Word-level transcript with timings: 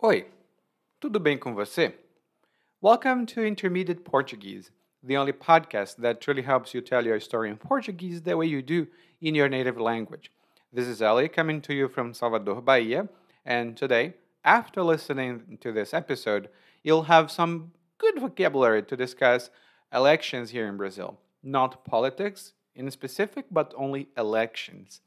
Oi, 0.00 0.26
tudo 1.00 1.18
bem 1.18 1.36
com 1.36 1.56
você? 1.56 1.92
Welcome 2.80 3.26
to 3.26 3.44
Intermediate 3.44 4.04
Portuguese, 4.04 4.70
the 5.02 5.16
only 5.16 5.32
podcast 5.32 5.96
that 5.96 6.20
truly 6.20 6.42
helps 6.42 6.72
you 6.72 6.80
tell 6.80 7.04
your 7.04 7.18
story 7.18 7.50
in 7.50 7.56
Portuguese 7.56 8.22
the 8.22 8.36
way 8.36 8.46
you 8.46 8.62
do 8.62 8.86
in 9.20 9.34
your 9.34 9.48
native 9.48 9.76
language. 9.76 10.30
This 10.72 10.86
is 10.86 11.02
Ellie 11.02 11.28
coming 11.28 11.60
to 11.62 11.74
you 11.74 11.88
from 11.88 12.14
Salvador, 12.14 12.62
Bahia, 12.62 13.08
and 13.44 13.76
today, 13.76 14.14
after 14.44 14.84
listening 14.84 15.58
to 15.62 15.72
this 15.72 15.92
episode, 15.92 16.48
you'll 16.84 17.10
have 17.10 17.32
some 17.32 17.72
good 17.98 18.20
vocabulary 18.20 18.84
to 18.84 18.96
discuss 18.96 19.50
elections 19.92 20.50
here 20.50 20.68
in 20.68 20.76
Brazil. 20.76 21.18
Not 21.42 21.84
politics 21.84 22.52
in 22.72 22.88
specific, 22.92 23.46
but 23.50 23.74
only 23.76 24.10
elections. 24.16 25.00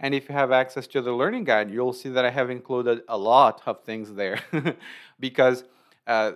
And 0.00 0.14
if 0.14 0.28
you 0.28 0.34
have 0.34 0.52
access 0.52 0.86
to 0.88 1.02
the 1.02 1.12
learning 1.12 1.44
guide, 1.44 1.70
you'll 1.70 1.92
see 1.92 2.08
that 2.10 2.24
I 2.24 2.30
have 2.30 2.50
included 2.50 3.02
a 3.08 3.18
lot 3.18 3.62
of 3.66 3.82
things 3.82 4.14
there 4.14 4.40
because 5.20 5.64
uh, 6.06 6.32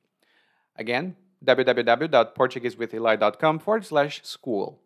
Again, 0.77 1.17
www.portuguesewitheli.com 1.41 3.59
forward 3.59 3.85
slash 3.85 4.21
school. 4.23 4.79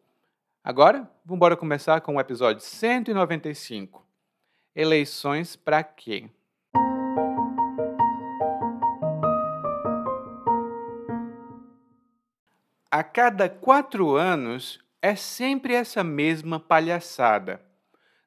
Agora, 0.63 1.09
vamos 1.25 1.55
começar 1.55 2.01
com 2.01 2.15
o 2.15 2.19
episódio 2.19 2.61
195. 2.61 4.05
Eleições 4.75 5.55
para 5.55 5.83
quê? 5.83 6.29
A 12.91 13.03
cada 13.03 13.47
quatro 13.47 14.15
anos 14.15 14.79
é 15.01 15.15
sempre 15.15 15.73
essa 15.73 16.03
mesma 16.03 16.59
palhaçada. 16.59 17.61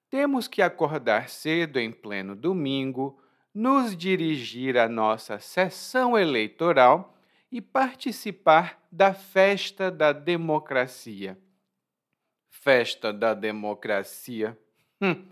Temos 0.09 0.47
que 0.47 0.63
acordar 0.63 1.29
cedo 1.29 1.79
em 1.79 1.91
pleno 1.91 2.37
domingo, 2.37 3.19
nos 3.55 3.97
dirigir 3.97 4.79
à 4.79 4.89
nossa 4.89 5.39
sessão 5.39 6.17
eleitoral 6.17 7.15
e 7.53 7.61
participar 7.61 8.83
da 8.91 9.13
festa 9.13 9.91
da 9.91 10.11
democracia. 10.11 11.39
Festa 12.49 13.13
da 13.13 13.35
democracia. 13.35 14.59
Hum, 14.99 15.27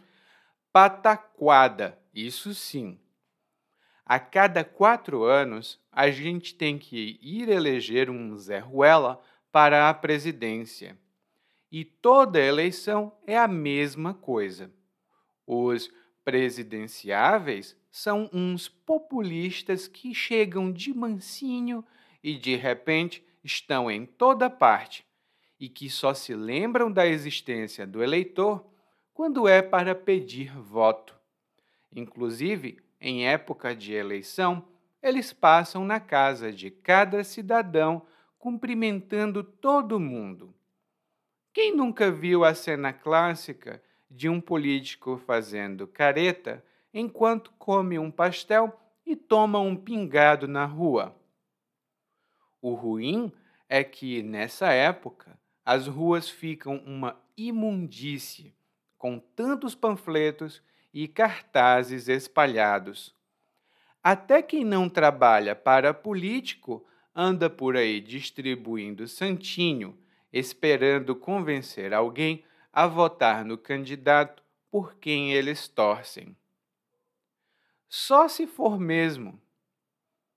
pataquada, 0.70 1.98
isso 2.12 2.54
sim. 2.54 3.00
A 4.04 4.18
cada 4.18 4.62
quatro 4.62 5.24
anos, 5.24 5.80
a 5.90 6.10
gente 6.10 6.54
tem 6.54 6.78
que 6.78 7.18
ir 7.22 7.48
eleger 7.48 8.10
um 8.10 8.36
Zé 8.36 8.58
Ruela 8.58 9.22
para 9.50 9.88
a 9.88 9.94
presidência. 9.94 10.98
E 11.72 11.84
toda 11.84 12.38
eleição 12.38 13.16
é 13.26 13.38
a 13.38 13.48
mesma 13.48 14.12
coisa. 14.12 14.70
Os 15.46 15.90
presidenciáveis 16.22 17.76
são 17.90 18.28
uns 18.32 18.68
populistas 18.68 19.88
que 19.88 20.14
chegam 20.14 20.70
de 20.70 20.92
mansinho 20.92 21.84
e 22.22 22.36
de 22.36 22.56
repente 22.56 23.24
estão 23.42 23.90
em 23.90 24.04
toda 24.04 24.50
parte 24.50 25.04
e 25.58 25.68
que 25.68 25.90
só 25.90 26.14
se 26.14 26.34
lembram 26.34 26.90
da 26.90 27.06
existência 27.06 27.86
do 27.86 28.02
eleitor 28.02 28.64
quando 29.12 29.46
é 29.46 29.60
para 29.60 29.94
pedir 29.94 30.56
voto. 30.56 31.14
Inclusive, 31.94 32.78
em 33.00 33.26
época 33.26 33.74
de 33.74 33.92
eleição, 33.92 34.64
eles 35.02 35.32
passam 35.32 35.84
na 35.84 36.00
casa 36.00 36.52
de 36.52 36.70
cada 36.70 37.22
cidadão 37.24 38.02
cumprimentando 38.38 39.44
todo 39.44 40.00
mundo. 40.00 40.54
Quem 41.52 41.74
nunca 41.74 42.10
viu 42.10 42.44
a 42.44 42.54
cena 42.54 42.92
clássica 42.92 43.82
de 44.10 44.28
um 44.28 44.40
político 44.40 45.18
fazendo 45.26 45.86
careta 45.86 46.64
enquanto 46.92 47.52
come 47.58 47.98
um 47.98 48.10
pastel 48.10 48.78
e 49.04 49.14
toma 49.14 49.58
um 49.58 49.76
pingado 49.76 50.48
na 50.48 50.64
rua? 50.64 51.19
O 52.62 52.74
ruim 52.74 53.32
é 53.68 53.82
que, 53.82 54.22
nessa 54.22 54.72
época, 54.72 55.38
as 55.64 55.86
ruas 55.86 56.28
ficam 56.28 56.76
uma 56.84 57.20
imundície, 57.36 58.54
com 58.98 59.18
tantos 59.18 59.74
panfletos 59.74 60.62
e 60.92 61.06
cartazes 61.08 62.08
espalhados. 62.08 63.14
Até 64.02 64.42
quem 64.42 64.64
não 64.64 64.88
trabalha 64.88 65.54
para 65.54 65.94
político 65.94 66.84
anda 67.14 67.48
por 67.48 67.76
aí 67.76 68.00
distribuindo 68.00 69.06
santinho, 69.06 69.98
esperando 70.32 71.14
convencer 71.14 71.92
alguém 71.92 72.44
a 72.72 72.86
votar 72.86 73.44
no 73.44 73.58
candidato 73.58 74.42
por 74.70 74.96
quem 74.96 75.32
eles 75.32 75.66
torcem. 75.66 76.36
Só 77.88 78.28
se 78.28 78.46
for 78.46 78.78
mesmo. 78.78 79.40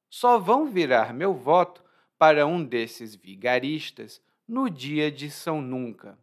Só 0.10 0.40
vão 0.40 0.66
virar 0.66 1.14
meu 1.14 1.34
voto 1.34 1.83
para 2.24 2.48
um 2.48 2.64
desses 2.64 3.16
vigaristas 3.16 4.22
no 4.48 4.70
dia 4.70 5.12
de 5.12 5.30
São 5.30 5.62
Nunca. 5.62 6.18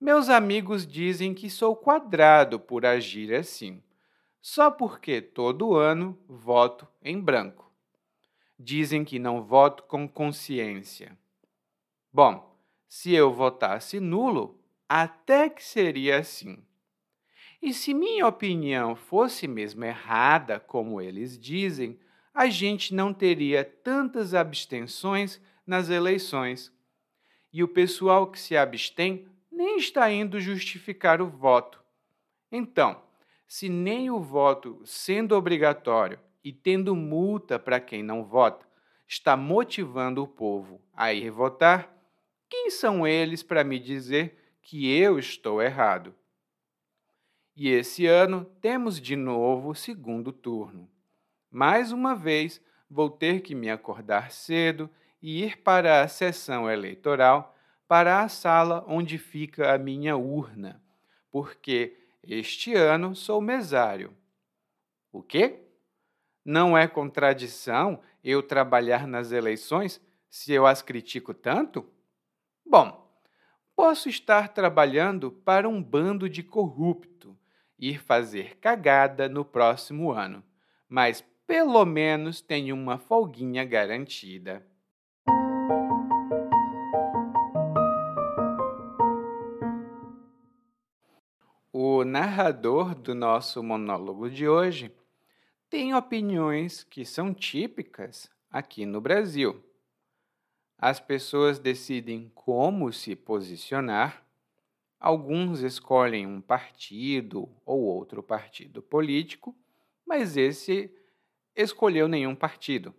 Meus 0.00 0.28
amigos 0.28 0.84
dizem 0.84 1.32
que 1.32 1.48
sou 1.48 1.76
quadrado 1.76 2.58
por 2.58 2.84
agir 2.84 3.32
assim, 3.32 3.80
só 4.42 4.68
porque 4.68 5.22
todo 5.22 5.76
ano 5.76 6.18
voto 6.28 6.88
em 7.00 7.20
branco. 7.20 7.72
Dizem 8.58 9.04
que 9.04 9.20
não 9.20 9.44
voto 9.44 9.84
com 9.84 10.08
consciência. 10.08 11.16
Bom, 12.12 12.52
se 12.88 13.14
eu 13.14 13.32
votasse 13.32 14.00
nulo, 14.00 14.60
até 14.88 15.48
que 15.48 15.62
seria 15.62 16.18
assim. 16.18 16.58
E 17.62 17.72
se 17.72 17.94
minha 17.94 18.26
opinião 18.26 18.96
fosse 18.96 19.46
mesmo 19.46 19.84
errada, 19.84 20.58
como 20.58 21.00
eles 21.00 21.38
dizem, 21.38 21.96
a 22.36 22.50
gente 22.50 22.94
não 22.94 23.14
teria 23.14 23.64
tantas 23.64 24.34
abstenções 24.34 25.40
nas 25.66 25.88
eleições. 25.88 26.70
E 27.50 27.64
o 27.64 27.68
pessoal 27.68 28.30
que 28.30 28.38
se 28.38 28.54
abstém 28.54 29.26
nem 29.50 29.78
está 29.78 30.12
indo 30.12 30.38
justificar 30.38 31.22
o 31.22 31.30
voto. 31.30 31.82
Então, 32.52 33.02
se 33.48 33.70
nem 33.70 34.10
o 34.10 34.20
voto, 34.20 34.82
sendo 34.84 35.34
obrigatório 35.34 36.20
e 36.44 36.52
tendo 36.52 36.94
multa 36.94 37.58
para 37.58 37.80
quem 37.80 38.02
não 38.02 38.22
vota, 38.22 38.66
está 39.08 39.34
motivando 39.34 40.22
o 40.22 40.28
povo 40.28 40.82
a 40.92 41.14
ir 41.14 41.30
votar, 41.30 41.90
quem 42.50 42.68
são 42.68 43.06
eles 43.06 43.42
para 43.42 43.64
me 43.64 43.78
dizer 43.78 44.58
que 44.60 44.94
eu 44.94 45.18
estou 45.18 45.62
errado? 45.62 46.14
E 47.56 47.70
esse 47.70 48.04
ano 48.04 48.44
temos 48.60 49.00
de 49.00 49.16
novo 49.16 49.70
o 49.70 49.74
segundo 49.74 50.32
turno. 50.32 50.94
Mais 51.58 51.90
uma 51.90 52.14
vez, 52.14 52.60
vou 52.86 53.08
ter 53.08 53.40
que 53.40 53.54
me 53.54 53.70
acordar 53.70 54.30
cedo 54.30 54.90
e 55.22 55.42
ir 55.42 55.56
para 55.62 56.02
a 56.02 56.06
sessão 56.06 56.70
eleitoral 56.70 57.56
para 57.88 58.20
a 58.20 58.28
sala 58.28 58.84
onde 58.86 59.16
fica 59.16 59.72
a 59.72 59.78
minha 59.78 60.18
urna, 60.18 60.82
porque 61.30 61.96
este 62.22 62.74
ano 62.74 63.16
sou 63.16 63.40
mesário. 63.40 64.14
O 65.10 65.22
quê? 65.22 65.62
Não 66.44 66.76
é 66.76 66.86
contradição 66.86 68.02
eu 68.22 68.42
trabalhar 68.42 69.06
nas 69.06 69.32
eleições 69.32 69.98
se 70.28 70.52
eu 70.52 70.66
as 70.66 70.82
critico 70.82 71.32
tanto? 71.32 71.90
Bom, 72.66 73.18
posso 73.74 74.10
estar 74.10 74.50
trabalhando 74.50 75.32
para 75.32 75.66
um 75.66 75.82
bando 75.82 76.28
de 76.28 76.42
corrupto, 76.42 77.34
ir 77.78 77.98
fazer 77.98 78.58
cagada 78.58 79.26
no 79.26 79.42
próximo 79.42 80.12
ano, 80.12 80.44
mas 80.86 81.24
pelo 81.46 81.84
menos 81.84 82.40
tenho 82.40 82.74
uma 82.74 82.98
folguinha 82.98 83.64
garantida. 83.64 84.66
O 91.72 92.04
narrador 92.04 92.94
do 92.94 93.14
nosso 93.14 93.62
monólogo 93.62 94.28
de 94.28 94.48
hoje 94.48 94.90
tem 95.68 95.94
opiniões 95.94 96.82
que 96.82 97.04
são 97.04 97.32
típicas 97.32 98.28
aqui 98.50 98.84
no 98.84 99.00
Brasil. 99.00 99.62
As 100.78 100.98
pessoas 100.98 101.58
decidem 101.58 102.30
como 102.34 102.92
se 102.92 103.14
posicionar, 103.14 104.26
alguns 104.98 105.60
escolhem 105.60 106.26
um 106.26 106.40
partido 106.40 107.48
ou 107.64 107.82
outro 107.82 108.22
partido 108.22 108.82
político, 108.82 109.54
mas 110.06 110.36
esse 110.36 110.90
escolheu 111.56 112.06
nenhum 112.06 112.34
partido, 112.34 112.94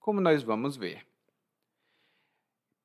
como 0.00 0.20
nós 0.20 0.42
vamos 0.42 0.76
ver. 0.76 1.06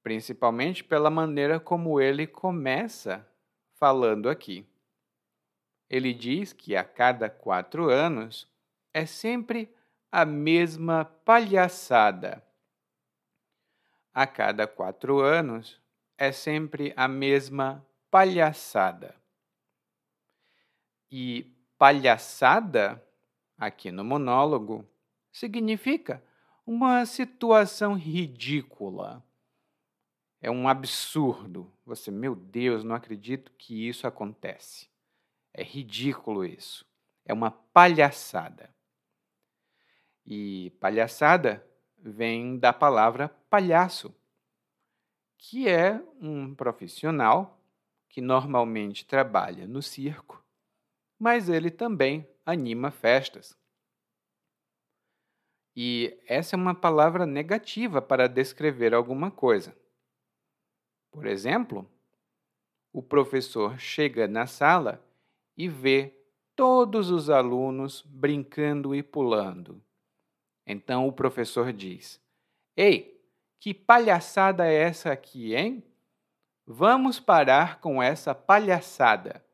Principalmente 0.03 0.83
pela 0.83 1.09
maneira 1.09 1.59
como 1.59 1.99
ele 1.99 2.27
começa 2.27 3.27
falando 3.73 4.29
aqui. 4.29 4.65
Ele 5.89 6.13
diz 6.13 6.53
que 6.53 6.75
a 6.75 6.83
cada 6.83 7.29
quatro 7.29 7.89
anos 7.89 8.47
é 8.93 9.05
sempre 9.05 9.73
a 10.11 10.23
mesma 10.23 11.05
palhaçada. 11.05 12.43
A 14.13 14.25
cada 14.25 14.67
quatro 14.67 15.19
anos 15.19 15.81
é 16.17 16.31
sempre 16.31 16.93
a 16.95 17.07
mesma 17.07 17.85
palhaçada. 18.09 19.15
E 21.11 21.51
palhaçada, 21.77 23.03
aqui 23.57 23.91
no 23.91 24.03
monólogo, 24.03 24.87
significa 25.35 26.23
uma 26.65 27.05
situação 27.05 27.93
ridícula. 27.93 29.21
É 30.39 30.49
um 30.49 30.65
absurdo. 30.65 31.69
Você, 31.85 32.09
meu 32.09 32.33
Deus, 32.33 32.85
não 32.85 32.95
acredito 32.95 33.51
que 33.57 33.85
isso 33.85 34.07
acontece. 34.07 34.87
É 35.53 35.61
ridículo 35.61 36.45
isso. 36.45 36.85
É 37.25 37.33
uma 37.33 37.51
palhaçada. 37.51 38.73
E 40.25 40.69
palhaçada 40.79 41.67
vem 41.97 42.57
da 42.57 42.71
palavra 42.71 43.27
palhaço, 43.49 44.15
que 45.37 45.67
é 45.67 46.01
um 46.19 46.55
profissional 46.55 47.61
que 48.07 48.21
normalmente 48.21 49.05
trabalha 49.05 49.67
no 49.67 49.81
circo, 49.81 50.41
mas 51.19 51.49
ele 51.49 51.69
também 51.69 52.25
anima 52.45 52.89
festas. 52.89 53.55
E 55.75 56.17
essa 56.25 56.55
é 56.55 56.57
uma 56.57 56.73
palavra 56.73 57.25
negativa 57.25 58.01
para 58.01 58.29
descrever 58.29 58.93
alguma 58.93 59.29
coisa. 59.29 59.75
Por 61.11 61.25
exemplo, 61.25 61.89
o 62.93 63.03
professor 63.03 63.77
chega 63.77 64.27
na 64.27 64.47
sala 64.47 65.05
e 65.57 65.67
vê 65.67 66.13
todos 66.55 67.11
os 67.11 67.29
alunos 67.29 68.01
brincando 68.01 68.95
e 68.95 69.03
pulando. 69.03 69.83
Então 70.65 71.07
o 71.07 71.13
professor 71.13 71.73
diz: 71.73 72.21
Ei, 72.75 73.21
que 73.59 73.73
palhaçada 73.73 74.65
é 74.65 74.73
essa 74.73 75.11
aqui, 75.11 75.55
hein? 75.55 75.83
Vamos 76.65 77.19
parar 77.19 77.79
com 77.79 78.01
essa 78.01 78.33
palhaçada. 78.33 79.45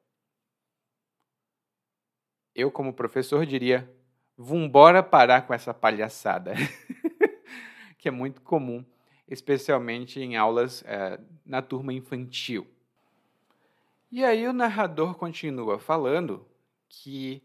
Eu, 2.54 2.72
como 2.72 2.94
professor, 2.94 3.46
diria: 3.46 3.90
Vambora 4.44 5.04
parar 5.04 5.46
com 5.46 5.54
essa 5.54 5.72
palhaçada. 5.72 6.56
que 8.00 8.08
é 8.08 8.12
muito 8.12 8.42
comum, 8.42 8.84
especialmente 9.28 10.20
em 10.20 10.36
aulas 10.36 10.84
é, 10.88 11.20
na 11.46 11.62
turma 11.62 11.94
infantil. 11.94 12.68
E 14.12 14.26
aí 14.26 14.48
o 14.48 14.54
narrador 14.54 15.14
continua 15.14 15.78
falando 15.78 16.44
que 16.90 17.44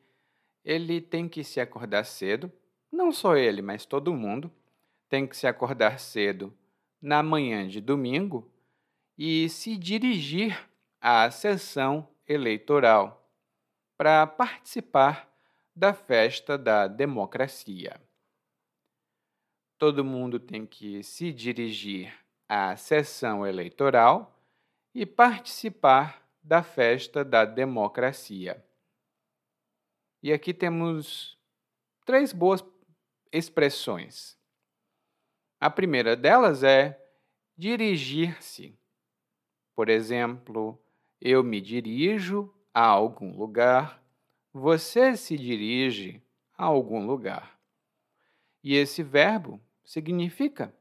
ele 0.65 0.99
tem 1.01 1.29
que 1.29 1.45
se 1.45 1.61
acordar 1.61 2.05
cedo, 2.05 2.51
não 2.91 3.13
só 3.13 3.37
ele, 3.37 3.61
mas 3.61 3.85
todo 3.85 4.15
mundo 4.15 4.51
tem 5.07 5.27
que 5.27 5.37
se 5.37 5.47
acordar 5.47 6.01
cedo 6.01 6.53
na 7.01 7.23
manhã 7.23 7.69
de 7.69 7.81
domingo 7.83 8.51
e 9.19 9.51
se 9.51 9.77
dirigir 9.77 10.59
à 10.99 11.31
sessão 11.31 12.09
eleitoral 12.27 13.31
para 13.99 14.27
participar 14.27 15.36
da 15.77 15.93
festa 15.93 16.57
da 16.57 16.89
democracia. 16.89 18.01
Todo 19.77 20.03
mundo 20.03 20.41
tem 20.41 20.65
que 20.65 21.03
se 21.03 21.31
dirigir 21.31 22.15
à 22.49 22.75
sessão 22.79 23.47
eleitoral 23.47 24.43
e 24.95 25.05
participar 25.05 26.27
da 26.43 26.63
festa 26.63 27.23
da 27.23 27.45
democracia. 27.45 28.65
E 30.23 30.33
aqui 30.33 30.55
temos 30.55 31.39
três 32.07 32.33
boas 32.33 32.65
expressões. 33.31 34.39
A 35.61 35.69
primeira 35.69 36.17
delas 36.17 36.63
é 36.63 36.99
dirigir-se. 37.55 38.75
Por 39.75 39.91
exemplo, 39.91 40.83
eu 41.21 41.45
me 41.45 41.61
dirijo 41.61 42.51
a 42.73 42.87
algum 42.87 43.37
lugar, 43.37 44.03
você 44.59 45.17
se 45.19 45.37
dirige 45.37 46.23
a 46.57 46.65
algum 46.65 47.05
lugar. 47.05 47.61
E 48.65 48.75
esse 48.75 49.03
verbo 49.03 49.61
significa 49.85 50.75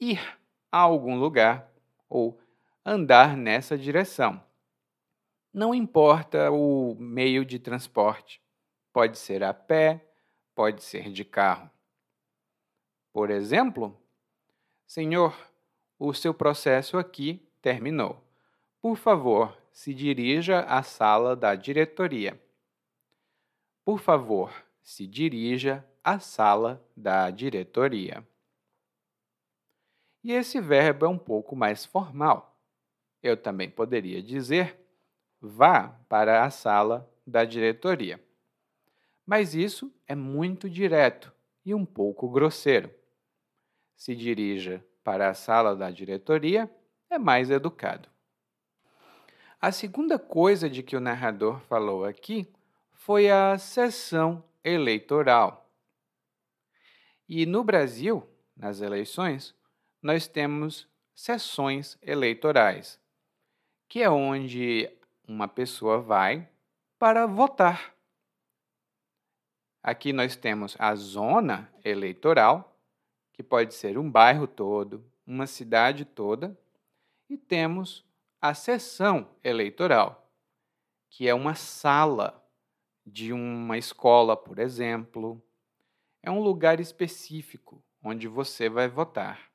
ir 0.00 0.18
a 0.70 0.78
algum 0.78 1.18
lugar 1.18 1.70
ou 2.08 2.40
andar 2.84 3.36
nessa 3.36 3.76
direção. 3.76 4.42
Não 5.52 5.74
importa 5.74 6.50
o 6.50 6.96
meio 6.98 7.44
de 7.44 7.58
transporte, 7.58 8.42
pode 8.90 9.18
ser 9.18 9.44
a 9.44 9.52
pé, 9.52 10.02
pode 10.54 10.82
ser 10.82 11.12
de 11.12 11.22
carro. 11.22 11.70
Por 13.12 13.30
exemplo, 13.30 13.94
Senhor, 14.86 15.36
o 15.98 16.14
seu 16.14 16.32
processo 16.32 16.96
aqui 16.96 17.46
terminou. 17.60 18.26
Por 18.80 18.96
favor, 18.96 19.54
se 19.70 19.92
dirija 19.92 20.60
à 20.60 20.82
sala 20.82 21.36
da 21.36 21.54
diretoria. 21.54 22.41
Por 23.84 23.98
favor, 23.98 24.52
se 24.80 25.06
dirija 25.06 25.84
à 26.04 26.18
sala 26.18 26.84
da 26.96 27.30
diretoria. 27.30 28.26
E 30.22 30.32
esse 30.32 30.60
verbo 30.60 31.04
é 31.04 31.08
um 31.08 31.18
pouco 31.18 31.56
mais 31.56 31.84
formal. 31.84 32.60
Eu 33.20 33.36
também 33.36 33.68
poderia 33.68 34.22
dizer 34.22 34.78
vá 35.40 35.88
para 36.08 36.44
a 36.44 36.50
sala 36.50 37.10
da 37.26 37.44
diretoria. 37.44 38.22
Mas 39.26 39.54
isso 39.54 39.92
é 40.06 40.14
muito 40.14 40.70
direto 40.70 41.32
e 41.64 41.74
um 41.74 41.84
pouco 41.84 42.28
grosseiro. 42.28 42.92
Se 43.96 44.14
dirija 44.14 44.84
para 45.02 45.28
a 45.28 45.34
sala 45.34 45.74
da 45.74 45.90
diretoria 45.90 46.70
é 47.10 47.18
mais 47.18 47.50
educado. 47.50 48.08
A 49.60 49.72
segunda 49.72 50.18
coisa 50.18 50.70
de 50.70 50.82
que 50.82 50.96
o 50.96 51.00
narrador 51.00 51.60
falou 51.60 52.04
aqui 52.04 52.48
foi 53.04 53.28
a 53.28 53.58
sessão 53.58 54.44
eleitoral. 54.62 55.68
E 57.28 57.44
no 57.44 57.64
Brasil, 57.64 58.24
nas 58.56 58.80
eleições, 58.80 59.56
nós 60.00 60.28
temos 60.28 60.88
sessões 61.12 61.98
eleitorais, 62.00 63.00
que 63.88 64.00
é 64.02 64.08
onde 64.08 64.88
uma 65.26 65.48
pessoa 65.48 66.00
vai 66.00 66.48
para 66.96 67.26
votar. 67.26 67.92
Aqui 69.82 70.12
nós 70.12 70.36
temos 70.36 70.76
a 70.78 70.94
zona 70.94 71.68
eleitoral, 71.84 72.78
que 73.32 73.42
pode 73.42 73.74
ser 73.74 73.98
um 73.98 74.08
bairro 74.08 74.46
todo, 74.46 75.04
uma 75.26 75.48
cidade 75.48 76.04
toda, 76.04 76.56
e 77.28 77.36
temos 77.36 78.06
a 78.40 78.54
sessão 78.54 79.28
eleitoral, 79.42 80.30
que 81.10 81.28
é 81.28 81.34
uma 81.34 81.56
sala 81.56 82.41
de 83.06 83.32
uma 83.32 83.78
escola, 83.78 84.36
por 84.36 84.58
exemplo. 84.58 85.42
É 86.22 86.30
um 86.30 86.40
lugar 86.40 86.80
específico 86.80 87.82
onde 88.02 88.28
você 88.28 88.68
vai 88.68 88.88
votar. 88.88 89.50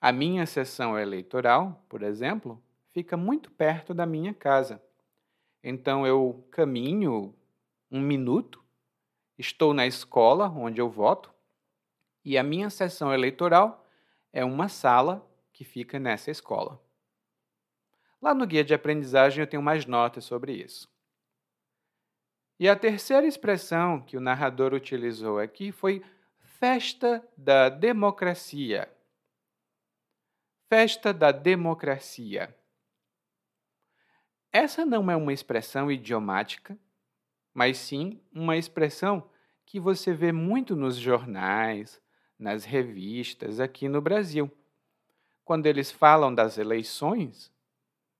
A 0.00 0.12
minha 0.12 0.46
sessão 0.46 0.98
eleitoral, 0.98 1.84
por 1.88 2.02
exemplo, 2.02 2.62
fica 2.92 3.16
muito 3.16 3.50
perto 3.50 3.92
da 3.92 4.06
minha 4.06 4.32
casa. 4.32 4.82
Então 5.62 6.06
eu 6.06 6.46
caminho 6.50 7.34
um 7.90 8.00
minuto 8.00 8.60
Estou 9.40 9.72
na 9.72 9.86
escola 9.86 10.50
onde 10.50 10.82
eu 10.82 10.90
voto 10.90 11.32
e 12.22 12.36
a 12.36 12.42
minha 12.42 12.68
sessão 12.68 13.10
eleitoral 13.10 13.86
é 14.34 14.44
uma 14.44 14.68
sala 14.68 15.26
que 15.50 15.64
fica 15.64 15.98
nessa 15.98 16.30
escola. 16.30 16.78
Lá 18.20 18.34
no 18.34 18.46
guia 18.46 18.62
de 18.62 18.74
aprendizagem 18.74 19.40
eu 19.40 19.46
tenho 19.46 19.62
mais 19.62 19.86
notas 19.86 20.26
sobre 20.26 20.52
isso. 20.52 20.86
E 22.60 22.68
a 22.68 22.76
terceira 22.76 23.26
expressão 23.26 24.02
que 24.02 24.18
o 24.18 24.20
narrador 24.20 24.74
utilizou 24.74 25.38
aqui 25.38 25.72
foi 25.72 26.04
festa 26.58 27.26
da 27.34 27.70
democracia. 27.70 28.86
Festa 30.68 31.10
da 31.10 31.32
democracia. 31.32 32.54
Essa 34.52 34.84
não 34.84 35.10
é 35.10 35.16
uma 35.16 35.32
expressão 35.32 35.90
idiomática, 35.90 36.78
mas 37.54 37.78
sim 37.78 38.20
uma 38.30 38.58
expressão 38.58 39.26
que 39.64 39.80
você 39.80 40.12
vê 40.12 40.30
muito 40.30 40.76
nos 40.76 40.96
jornais, 40.96 41.98
nas 42.38 42.66
revistas 42.66 43.58
aqui 43.58 43.88
no 43.88 44.02
Brasil. 44.02 44.50
Quando 45.46 45.64
eles 45.64 45.90
falam 45.90 46.34
das 46.34 46.58
eleições, 46.58 47.50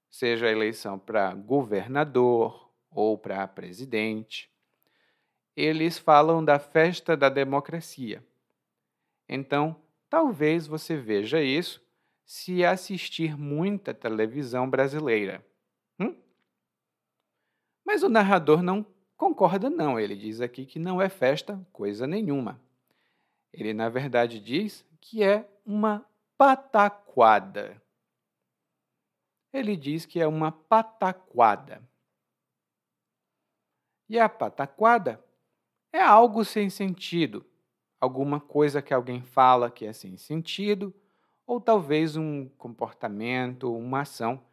seja 0.09 0.47
a 0.47 0.51
eleição 0.51 0.99
para 0.99 1.35
governador 1.35 2.70
ou 2.91 3.17
para 3.17 3.47
presidente, 3.47 4.51
eles 5.57 5.99
falam 5.99 6.45
da 6.45 6.59
festa 6.59 7.17
da 7.17 7.29
democracia. 7.29 8.25
Então, 9.29 9.77
talvez 10.09 10.67
você 10.67 10.97
veja 10.97 11.41
isso 11.41 11.83
se 12.25 12.65
assistir 12.65 13.37
muita 13.37 13.93
televisão 13.93 14.69
brasileira. 14.69 15.45
Hum? 15.99 16.15
Mas 17.85 18.03
o 18.03 18.09
narrador 18.09 18.63
não 18.63 18.87
concorda, 19.17 19.69
não. 19.69 19.99
Ele 19.99 20.17
diz 20.17 20.41
aqui 20.41 20.65
que 20.65 20.79
não 20.79 21.03
é 21.03 21.09
festa 21.09 21.61
coisa 21.73 22.07
nenhuma. 22.07 22.61
Ele, 23.53 23.75
na 23.75 23.89
verdade, 23.89 24.41
diz 24.41 24.85
que 25.01 25.23
é 25.23 25.49
uma 25.67 26.07
pataquada. 26.39 27.83
Ele 29.53 29.77
diz 29.77 30.07
que 30.07 30.21
é 30.21 30.27
uma 30.27 30.53
pataquada. 30.53 31.83
E 34.11 34.19
a 34.19 34.29
pataquada 34.29 35.25
é 35.93 36.03
algo 36.03 36.45
sem 36.45 36.69
sentido, 36.69 37.47
alguma 38.01 38.41
coisa 38.41 38.83
que 38.83 38.93
alguém 38.93 39.23
fala 39.23 39.71
que 39.71 39.87
é 39.87 39.93
sem 39.93 40.17
sentido, 40.17 40.93
ou 41.47 41.61
talvez 41.61 42.17
um 42.17 42.49
comportamento, 42.59 43.73
uma 43.73 44.01
ação 44.01 44.45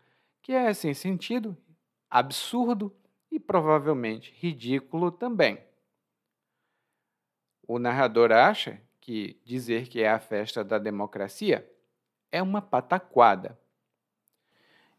que 0.44 0.52
é 0.52 0.72
sem 0.76 0.94
sentido, 0.94 1.58
absurdo 2.08 2.96
e 3.32 3.40
provavelmente 3.40 4.32
ridículo 4.38 5.12
também. 5.12 5.58
O 7.68 7.80
narrador 7.80 8.32
acha 8.32 8.80
que 9.02 9.42
dizer 9.44 9.88
que 9.88 10.04
é 10.04 10.12
a 10.12 10.20
festa 10.20 10.64
da 10.64 10.78
democracia 10.78 11.68
é 12.32 12.44
uma 12.44 12.62
pataquada. 12.62 13.60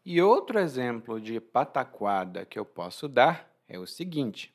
E 0.03 0.21
outro 0.21 0.59
exemplo 0.59 1.21
de 1.21 1.39
pataquada 1.39 2.45
que 2.45 2.59
eu 2.59 2.65
posso 2.65 3.07
dar 3.07 3.48
é 3.69 3.77
o 3.77 3.85
seguinte: 3.85 4.53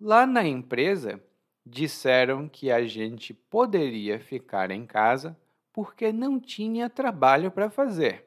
lá 0.00 0.24
na 0.24 0.46
empresa 0.46 1.22
disseram 1.66 2.48
que 2.48 2.70
a 2.70 2.86
gente 2.86 3.34
poderia 3.34 4.18
ficar 4.18 4.70
em 4.70 4.86
casa 4.86 5.36
porque 5.72 6.12
não 6.12 6.40
tinha 6.40 6.88
trabalho 6.88 7.50
para 7.50 7.68
fazer. 7.68 8.24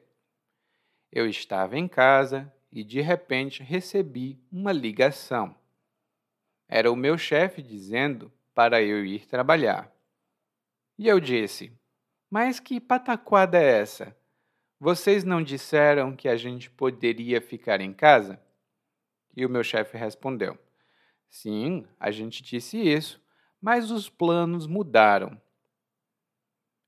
Eu 1.10 1.26
estava 1.26 1.78
em 1.78 1.88
casa 1.88 2.52
e 2.70 2.84
de 2.84 3.00
repente 3.00 3.62
recebi 3.62 4.38
uma 4.52 4.72
ligação. 4.72 5.54
Era 6.68 6.90
o 6.90 6.96
meu 6.96 7.16
chefe 7.16 7.62
dizendo 7.62 8.32
para 8.54 8.82
eu 8.82 9.04
ir 9.04 9.26
trabalhar. 9.26 9.90
E 10.98 11.08
eu 11.08 11.20
disse: 11.20 11.72
Mas 12.30 12.60
que 12.60 12.80
pataquada 12.80 13.58
é 13.60 13.80
essa? 13.80 14.16
Vocês 14.80 15.24
não 15.24 15.42
disseram 15.42 16.16
que 16.16 16.28
a 16.28 16.36
gente 16.36 16.70
poderia 16.70 17.40
ficar 17.40 17.80
em 17.80 17.92
casa? 17.92 18.40
E 19.36 19.44
o 19.44 19.50
meu 19.50 19.64
chefe 19.64 19.96
respondeu: 19.96 20.58
Sim, 21.28 21.86
a 21.98 22.10
gente 22.10 22.42
disse 22.42 22.78
isso, 22.78 23.20
mas 23.60 23.90
os 23.90 24.08
planos 24.08 24.66
mudaram. 24.66 25.40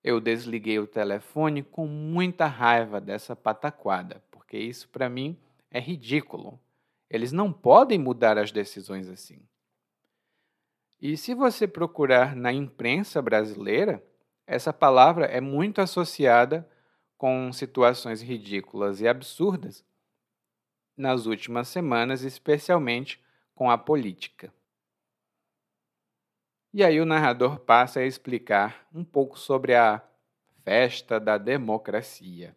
Eu 0.02 0.20
desliguei 0.20 0.78
o 0.78 0.86
telefone 0.86 1.62
com 1.62 1.86
muita 1.86 2.46
raiva 2.46 3.00
dessa 3.00 3.34
pataquada, 3.34 4.22
porque 4.30 4.56
isso 4.56 4.88
para 4.88 5.08
mim 5.08 5.36
é 5.70 5.80
ridículo. 5.80 6.60
Eles 7.10 7.32
não 7.32 7.52
podem 7.52 7.98
mudar 7.98 8.38
as 8.38 8.52
decisões 8.52 9.08
assim. 9.08 9.40
E 11.00 11.16
se 11.16 11.34
você 11.34 11.66
procurar 11.66 12.36
na 12.36 12.52
imprensa 12.52 13.20
brasileira, 13.20 14.02
essa 14.46 14.72
palavra 14.72 15.26
é 15.26 15.40
muito 15.40 15.80
associada 15.80 16.68
com 17.18 17.52
situações 17.52 18.22
ridículas 18.22 19.00
e 19.00 19.08
absurdas 19.08 19.84
nas 20.96 21.26
últimas 21.26 21.68
semanas, 21.68 22.22
especialmente 22.22 23.22
com 23.54 23.70
a 23.70 23.76
política. 23.76 24.52
E 26.72 26.84
aí 26.84 27.00
o 27.00 27.06
narrador 27.06 27.58
passa 27.60 28.00
a 28.00 28.06
explicar 28.06 28.86
um 28.94 29.04
pouco 29.04 29.38
sobre 29.38 29.74
a 29.74 30.02
festa 30.62 31.18
da 31.18 31.38
democracia. 31.38 32.56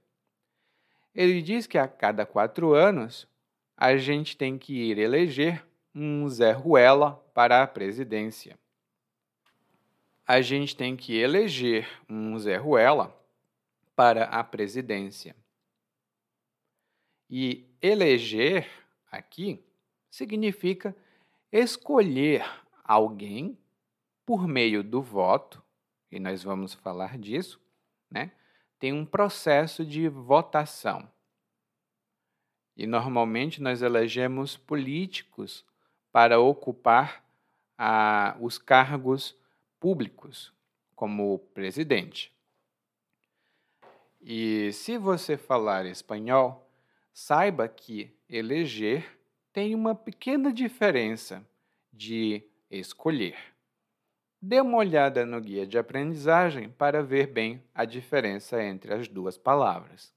Ele 1.15 1.41
diz 1.41 1.67
que 1.67 1.77
a 1.77 1.87
cada 1.87 2.25
quatro 2.25 2.73
anos 2.73 3.27
a 3.77 3.95
gente 3.95 4.35
tem 4.35 4.57
que 4.57 4.73
ir 4.73 4.97
eleger 4.97 5.65
um 5.95 6.27
Zé 6.27 6.51
Ruela 6.51 7.13
para 7.33 7.63
a 7.63 7.67
presidência. 7.67 8.59
A 10.27 10.41
gente 10.41 10.75
tem 10.75 10.95
que 10.97 11.17
eleger 11.17 11.87
um 12.09 12.37
Zé 12.37 12.57
Ruela 12.57 13.15
para 13.95 14.25
a 14.25 14.43
presidência. 14.43 15.35
E 17.29 17.68
eleger 17.81 18.67
aqui 19.11 19.63
significa 20.09 20.95
escolher 21.51 22.45
alguém 22.83 23.57
por 24.25 24.47
meio 24.47 24.83
do 24.83 25.01
voto, 25.01 25.63
e 26.11 26.19
nós 26.19 26.43
vamos 26.43 26.73
falar 26.73 27.17
disso, 27.17 27.59
né? 28.09 28.31
Tem 28.77 28.93
um 28.93 29.05
processo 29.05 29.85
de 29.85 30.07
votação. 30.07 31.09
E 32.75 32.87
normalmente 32.87 33.61
nós 33.61 33.81
elegemos 33.81 34.55
políticos 34.55 35.65
para 36.11 36.39
ocupar 36.39 37.25
ah, 37.77 38.37
os 38.39 38.57
cargos 38.57 39.35
públicos, 39.79 40.53
como 40.95 41.39
presidente. 41.53 42.31
E 44.21 44.71
se 44.73 44.97
você 44.97 45.37
falar 45.37 45.85
espanhol, 45.85 46.68
saiba 47.19 47.67
que 47.67 48.17
eleger 48.29 49.19
tem 49.51 49.75
uma 49.75 49.93
pequena 49.93 50.53
diferença 50.53 51.45
de 51.91 52.41
escolher. 52.71 53.37
Dê 54.41 54.61
uma 54.61 54.77
olhada 54.77 55.25
no 55.25 55.41
guia 55.41 55.67
de 55.67 55.77
aprendizagem 55.77 56.69
para 56.69 57.03
ver 57.03 57.27
bem 57.27 57.61
a 57.75 57.83
diferença 57.83 58.63
entre 58.63 58.93
as 58.93 59.09
duas 59.09 59.37
palavras. 59.37 60.13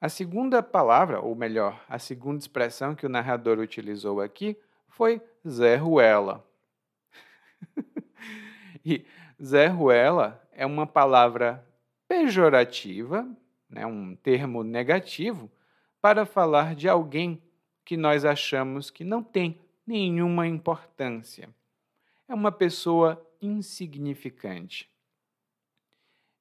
A 0.00 0.08
segunda 0.08 0.62
palavra, 0.62 1.20
ou 1.20 1.34
melhor, 1.34 1.84
a 1.88 1.98
segunda 1.98 2.38
expressão 2.38 2.94
que 2.94 3.04
o 3.04 3.10
narrador 3.10 3.58
utilizou 3.58 4.20
aqui 4.20 4.56
foi 4.86 5.20
Zé 5.46 5.74
Ruela. 5.74 6.48
e 8.84 9.04
Zé 9.42 9.66
Ruela 9.66 10.40
é 10.52 10.64
uma 10.64 10.86
palavra 10.86 11.66
pejorativa, 12.06 13.28
né, 13.68 13.86
um 13.86 14.14
termo 14.16 14.62
negativo, 14.62 15.50
para 16.00 16.24
falar 16.24 16.74
de 16.74 16.88
alguém 16.88 17.42
que 17.84 17.96
nós 17.96 18.24
achamos 18.24 18.90
que 18.90 19.04
não 19.04 19.22
tem 19.22 19.58
nenhuma 19.86 20.46
importância. 20.46 21.48
É 22.28 22.34
uma 22.34 22.50
pessoa 22.50 23.24
insignificante. 23.40 24.90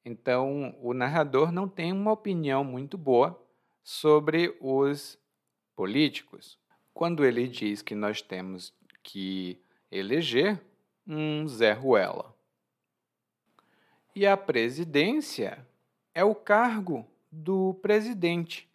Então, 0.04 0.76
o 0.82 0.94
narrador 0.94 1.52
não 1.52 1.68
tem 1.68 1.92
uma 1.92 2.12
opinião 2.12 2.64
muito 2.64 2.98
boa 2.98 3.40
sobre 3.84 4.56
os 4.60 5.18
políticos. 5.76 6.60
Quando 6.94 7.26
ele 7.26 7.48
diz 7.48 7.82
que 7.82 7.96
nós 7.96 8.22
temos 8.22 8.74
que 9.04 9.60
eleger 9.92 10.62
um 11.08 11.48
Zé 11.48 11.74
Ruela. 11.74 12.36
E 14.16 14.26
a 14.26 14.36
presidência 14.36 15.66
é 16.14 16.24
o 16.24 16.34
cargo 16.34 17.06
do 17.36 17.74
presidente. 17.76 18.70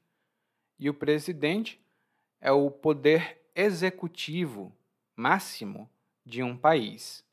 E 0.79 0.89
o 0.89 0.95
presidente 0.95 1.81
é 2.41 2.53
o 2.53 2.71
poder 2.71 3.41
executivo 3.55 4.73
máximo 5.15 5.89
de 6.25 6.43
um 6.43 6.57
país. 6.57 7.25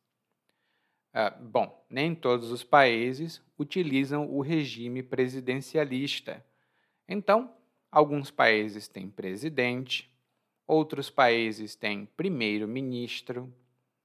Ah, 1.14 1.30
bom, 1.30 1.86
nem 1.90 2.14
todos 2.14 2.52
os 2.52 2.64
países 2.64 3.42
utilizam 3.58 4.30
o 4.30 4.42
regime 4.42 5.02
presidencialista. 5.02 6.46
Então, 7.08 7.58
Alguns 7.92 8.30
países 8.30 8.88
têm 8.88 9.10
presidente, 9.10 10.12
outros 10.68 11.10
países 11.10 11.76
têm 11.76 12.06
primeiro-ministro, 12.06 13.54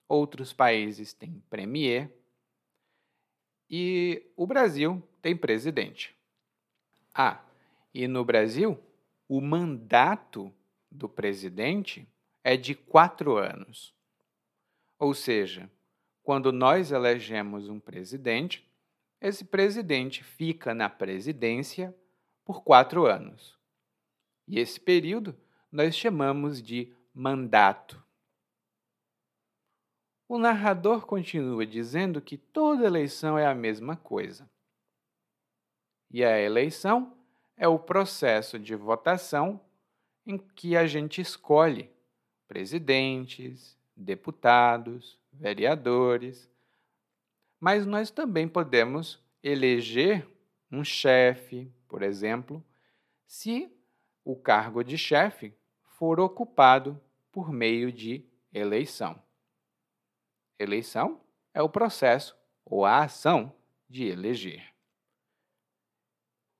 outros 0.08 0.52
países 0.52 1.12
têm 1.12 1.42
premier 1.50 2.10
e 3.68 4.30
o 4.36 4.46
Brasil 4.46 5.02
tem 5.20 5.36
presidente. 5.36 6.16
Ah, 7.14 7.44
e 7.94 8.08
no 8.08 8.24
Brasil, 8.24 8.78
o 9.28 9.40
mandato 9.40 10.52
do 10.90 11.08
presidente 11.08 12.08
é 12.44 12.56
de 12.56 12.74
quatro 12.74 13.36
anos. 13.36 13.94
Ou 14.98 15.14
seja, 15.14 15.70
quando 16.22 16.52
nós 16.52 16.92
elegemos 16.92 17.68
um 17.68 17.80
presidente, 17.80 18.68
esse 19.20 19.44
presidente 19.44 20.22
fica 20.22 20.74
na 20.74 20.88
presidência 20.88 21.94
por 22.44 22.62
quatro 22.62 23.06
anos. 23.06 23.58
E 24.46 24.58
esse 24.58 24.80
período 24.80 25.36
nós 25.70 25.94
chamamos 25.94 26.62
de 26.62 26.92
mandato. 27.14 28.02
O 30.28 30.38
narrador 30.38 31.06
continua 31.06 31.66
dizendo 31.66 32.20
que 32.20 32.36
toda 32.36 32.86
eleição 32.86 33.38
é 33.38 33.46
a 33.46 33.54
mesma 33.54 33.96
coisa. 33.96 34.50
E 36.12 36.22
a 36.22 36.38
eleição 36.38 37.16
é 37.56 37.66
o 37.66 37.78
processo 37.78 38.58
de 38.58 38.74
votação 38.74 39.60
em 40.26 40.36
que 40.36 40.76
a 40.76 40.86
gente 40.86 41.20
escolhe 41.20 41.90
presidentes, 42.46 43.78
deputados, 43.96 45.18
vereadores. 45.32 46.50
Mas 47.58 47.86
nós 47.86 48.10
também 48.10 48.46
podemos 48.46 49.22
eleger 49.42 50.28
um 50.70 50.84
chefe, 50.84 51.72
por 51.88 52.02
exemplo, 52.02 52.62
se 53.26 53.72
o 54.22 54.36
cargo 54.36 54.82
de 54.84 54.98
chefe 54.98 55.54
for 55.82 56.20
ocupado 56.20 57.00
por 57.30 57.50
meio 57.50 57.90
de 57.90 58.24
eleição. 58.52 59.20
Eleição 60.58 61.20
é 61.54 61.62
o 61.62 61.68
processo 61.68 62.36
ou 62.64 62.84
a 62.84 63.02
ação 63.02 63.54
de 63.88 64.04
eleger. 64.04 64.71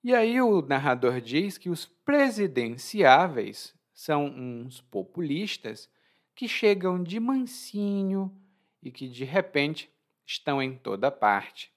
E 0.04 0.14
aí 0.14 0.40
o 0.40 0.61
narrador 0.62 1.21
diz 1.21 1.56
que 1.56 1.71
os 1.71 1.87
presidenciáveis 1.87 3.75
são 3.94 4.26
uns 4.26 4.80
populistas 4.80 5.88
que 6.35 6.49
chegam 6.49 7.02
de 7.02 7.21
mansinho 7.21 8.37
e 8.82 8.90
que 8.90 9.09
de 9.09 9.25
repente 9.25 9.92
estão 10.26 10.61
em 10.61 10.76
toda 10.76 11.11
parte. 11.11 11.73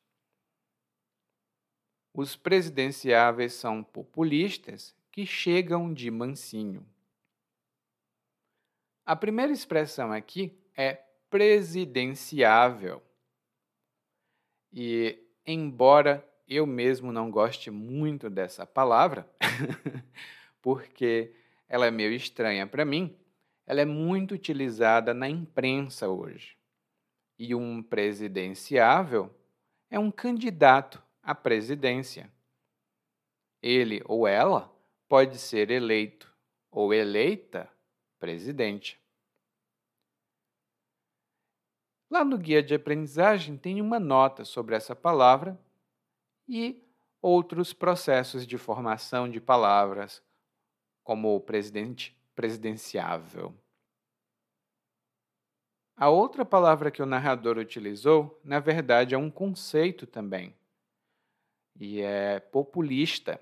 Os 2.12 2.36
presidenciáveis 2.36 3.54
são 3.54 3.84
populistas 3.84 4.96
que 5.12 5.26
chegam 5.26 5.94
de 5.94 6.10
mansinho. 6.10 6.88
A 9.06 9.16
primeira 9.16 9.52
expressão 9.52 10.12
aqui 10.12 10.58
é 10.76 10.94
presidenciável. 11.30 13.04
E, 14.74 15.24
embora 15.46 16.28
eu 16.48 16.66
mesmo 16.66 17.12
não 17.12 17.32
goste 17.32 17.72
muito 17.72 18.30
dessa 18.30 18.66
palavra, 18.66 19.28
porque 20.62 21.34
ela 21.68 21.88
é 21.88 21.92
meio 21.92 22.12
estranha 22.12 22.68
para 22.68 22.86
mim, 22.86 23.18
ela 23.66 23.82
é 23.82 23.86
muito 23.86 24.36
utilizada 24.36 25.14
na 25.14 25.28
imprensa 25.28 26.08
hoje. 26.08 26.56
E 27.38 27.56
um 27.56 27.82
presidenciável 27.82 29.34
é 29.90 29.98
um 29.98 30.12
candidato 30.12 31.02
à 31.22 31.34
presidência. 31.34 32.32
Ele 33.62 34.02
ou 34.06 34.28
ela 34.28 34.72
pode 35.10 35.38
ser 35.38 35.72
eleito 35.72 36.32
ou 36.70 36.94
eleita 36.94 37.70
presidente. 38.20 39.00
Lá 42.10 42.24
no 42.24 42.38
guia 42.38 42.62
de 42.62 42.76
aprendizagem 42.76 43.58
tem 43.58 43.82
uma 43.82 44.00
nota 44.00 44.46
sobre 44.46 44.76
essa 44.76 44.96
palavra 44.96 45.60
e 46.48 46.84
outros 47.22 47.74
processos 47.74 48.46
de 48.46 48.58
formação 48.58 49.30
de 49.30 49.42
palavras, 49.42 50.22
como 51.04 51.36
o 51.36 51.40
presidente 51.40 52.16
presidenciável. 52.36 53.54
A 55.98 56.10
outra 56.10 56.44
palavra 56.44 56.92
que 56.92 57.02
o 57.02 57.06
narrador 57.06 57.58
utilizou, 57.58 58.40
na 58.44 58.60
verdade, 58.60 59.16
é 59.16 59.18
um 59.18 59.32
conceito 59.32 60.06
também, 60.06 60.54
e 61.80 62.02
é 62.02 62.40
populista. 62.40 63.40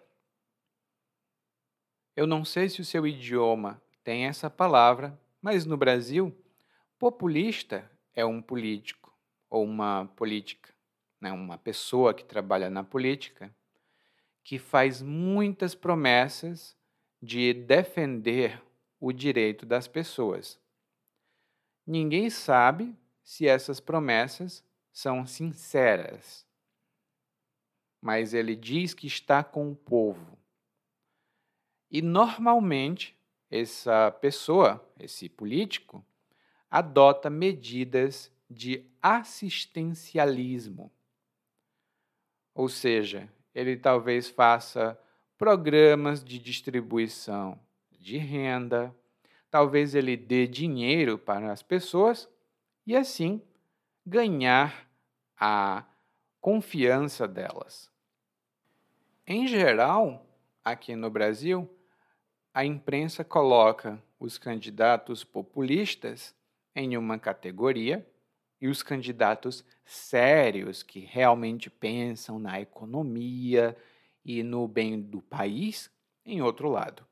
Eu 2.16 2.28
não 2.28 2.46
sei 2.46 2.70
se 2.70 2.80
o 2.80 2.86
seu 2.86 3.08
idioma 3.08 3.82
tem 4.04 4.26
essa 4.26 4.50
palavra, 4.50 5.20
mas 5.42 5.66
no 5.66 5.76
Brasil, 5.76 6.36
populista 7.00 7.90
é 8.14 8.24
um 8.24 8.42
político 8.42 9.14
ou 9.50 9.64
uma 9.64 10.06
política, 10.16 10.73
né? 11.24 11.32
uma 11.32 11.58
pessoa 11.58 12.14
que 12.14 12.26
trabalha 12.26 12.70
na 12.70 12.84
política, 12.84 13.56
que 14.44 14.60
faz 14.60 15.02
muitas 15.02 15.74
promessas 15.74 16.76
de 17.22 17.54
defender 17.54 18.62
o 19.00 19.14
direito 19.14 19.66
das 19.66 19.88
pessoas. 19.88 20.60
Ninguém 21.88 22.30
sabe 22.30 22.94
se 23.24 23.48
essas 23.48 23.80
promessas 23.80 24.66
são 24.92 25.26
sinceras, 25.26 26.46
mas 28.02 28.34
ele 28.34 28.54
diz 28.54 28.94
que 28.94 29.08
está 29.08 29.42
com 29.46 29.72
o 29.72 29.76
povo. 29.76 30.38
E 31.90 32.02
normalmente 32.02 33.18
essa 33.50 34.12
pessoa, 34.12 34.86
esse 35.00 35.30
político, 35.30 36.06
adota 36.70 37.30
medidas 37.30 38.30
de 38.50 38.86
assistencialismo. 39.02 40.92
Ou 42.54 42.70
seja, 42.70 43.30
ele 43.54 43.76
talvez 43.76 44.30
faça 44.30 45.00
programas 45.38 46.24
de 46.24 46.40
distribuição 46.40 47.60
de 47.92 48.18
renda, 48.18 48.96
talvez 49.50 49.96
ele 49.96 50.16
dê 50.16 50.48
dinheiro 50.48 51.18
para 51.18 51.52
as 51.52 51.64
pessoas 51.64 52.30
e 52.86 52.96
assim 52.96 53.42
ganhar 54.06 54.88
a 55.38 55.86
confiança 56.42 57.28
delas. 57.28 57.92
Em 59.26 59.48
geral, 59.48 60.26
aqui 60.64 60.96
no 60.96 61.10
Brasil, 61.10 61.70
a 62.54 62.66
imprensa 62.66 63.24
coloca 63.24 64.02
os 64.20 64.38
candidatos 64.38 65.24
populistas 65.24 66.36
em 66.76 66.98
uma 66.98 67.18
categoria 67.18 68.06
e 68.64 68.68
os 68.70 68.82
candidatos 68.82 69.66
sérios 69.84 70.84
que 70.84 71.02
realmente 71.02 71.70
pensam 71.70 72.40
na 72.40 72.62
economia 72.62 73.76
e 74.24 74.42
no 74.42 74.70
bem 74.70 75.02
do 75.02 75.22
país 75.22 75.92
em 76.26 76.42
outro 76.42 76.70
lado. 76.70 77.06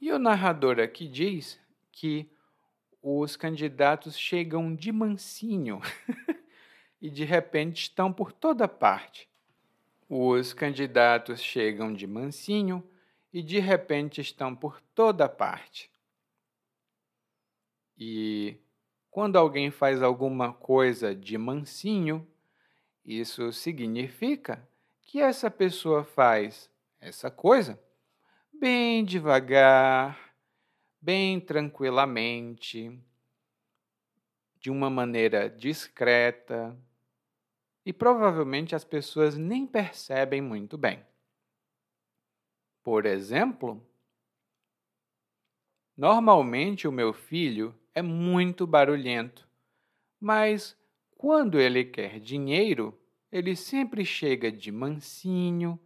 E 0.00 0.10
o 0.10 0.18
narrador 0.18 0.80
aqui 0.80 1.06
diz 1.06 1.60
que 1.92 2.28
os 3.00 3.36
candidatos 3.36 4.18
chegam 4.18 4.74
de 4.74 4.90
mansinho 4.90 5.80
e 7.00 7.08
de 7.08 7.22
repente 7.22 7.82
estão 7.82 8.12
por 8.12 8.32
toda 8.32 8.66
parte. 8.66 9.30
Os 10.08 10.52
candidatos 10.52 11.40
chegam 11.40 11.94
de 11.94 12.08
mansinho 12.08 12.82
e 13.32 13.40
de 13.40 13.60
repente 13.60 14.20
estão 14.20 14.52
por 14.52 14.80
toda 14.96 15.28
parte. 15.28 15.88
E 17.96 18.58
quando 19.16 19.36
alguém 19.36 19.70
faz 19.70 20.02
alguma 20.02 20.52
coisa 20.52 21.14
de 21.14 21.38
mansinho, 21.38 22.28
isso 23.02 23.50
significa 23.50 24.62
que 25.00 25.22
essa 25.22 25.50
pessoa 25.50 26.04
faz 26.04 26.70
essa 27.00 27.30
coisa 27.30 27.82
bem 28.52 29.02
devagar, 29.06 30.34
bem 31.00 31.40
tranquilamente, 31.40 32.92
de 34.60 34.70
uma 34.70 34.90
maneira 34.90 35.48
discreta, 35.48 36.76
e 37.86 37.94
provavelmente 37.94 38.76
as 38.76 38.84
pessoas 38.84 39.34
nem 39.34 39.66
percebem 39.66 40.42
muito 40.42 40.76
bem. 40.76 41.02
Por 42.82 43.06
exemplo, 43.06 43.82
normalmente 45.96 46.86
o 46.86 46.92
meu 46.92 47.14
filho 47.14 47.74
é 47.96 48.02
muito 48.02 48.66
barulhento, 48.66 49.48
mas 50.20 50.78
quando 51.16 51.58
ele 51.58 51.82
quer 51.82 52.20
dinheiro, 52.20 52.96
ele 53.32 53.56
sempre 53.56 54.04
chega 54.04 54.52
de 54.52 54.70
mansinho, 54.70 55.80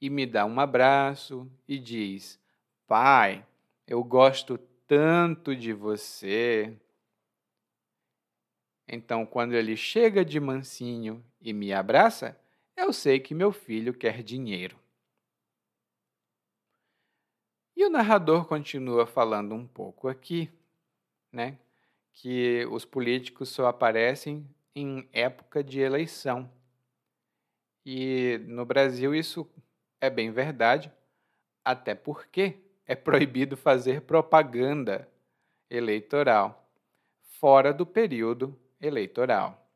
e 0.00 0.08
me 0.08 0.24
dá 0.26 0.46
um 0.46 0.58
abraço 0.58 1.50
e 1.68 1.78
diz: 1.78 2.40
Pai, 2.86 3.44
eu 3.86 4.02
gosto 4.02 4.56
tanto 4.86 5.54
de 5.54 5.72
você. 5.72 6.74
Então, 8.88 9.26
quando 9.26 9.52
ele 9.52 9.76
chega 9.76 10.24
de 10.24 10.40
mansinho 10.40 11.24
e 11.40 11.52
me 11.52 11.72
abraça, 11.72 12.40
eu 12.76 12.92
sei 12.92 13.20
que 13.20 13.34
meu 13.34 13.52
filho 13.52 13.92
quer 13.92 14.22
dinheiro. 14.22 14.76
E 17.76 17.84
o 17.84 17.90
narrador 17.90 18.46
continua 18.46 19.06
falando 19.06 19.54
um 19.54 19.66
pouco 19.66 20.08
aqui, 20.08 20.50
né, 21.32 21.58
que 22.12 22.66
os 22.70 22.84
políticos 22.84 23.48
só 23.48 23.66
aparecem 23.66 24.48
em 24.74 25.08
época 25.12 25.62
de 25.62 25.80
eleição. 25.80 26.50
E 27.84 28.38
no 28.46 28.64
Brasil 28.64 29.14
isso 29.14 29.48
é 30.00 30.10
bem 30.10 30.30
verdade, 30.30 30.92
até 31.64 31.94
porque 31.94 32.58
é 32.86 32.94
proibido 32.94 33.56
fazer 33.56 34.02
propaganda 34.02 35.08
eleitoral 35.68 36.68
fora 37.40 37.72
do 37.72 37.86
período 37.86 38.58
eleitoral. 38.80 39.66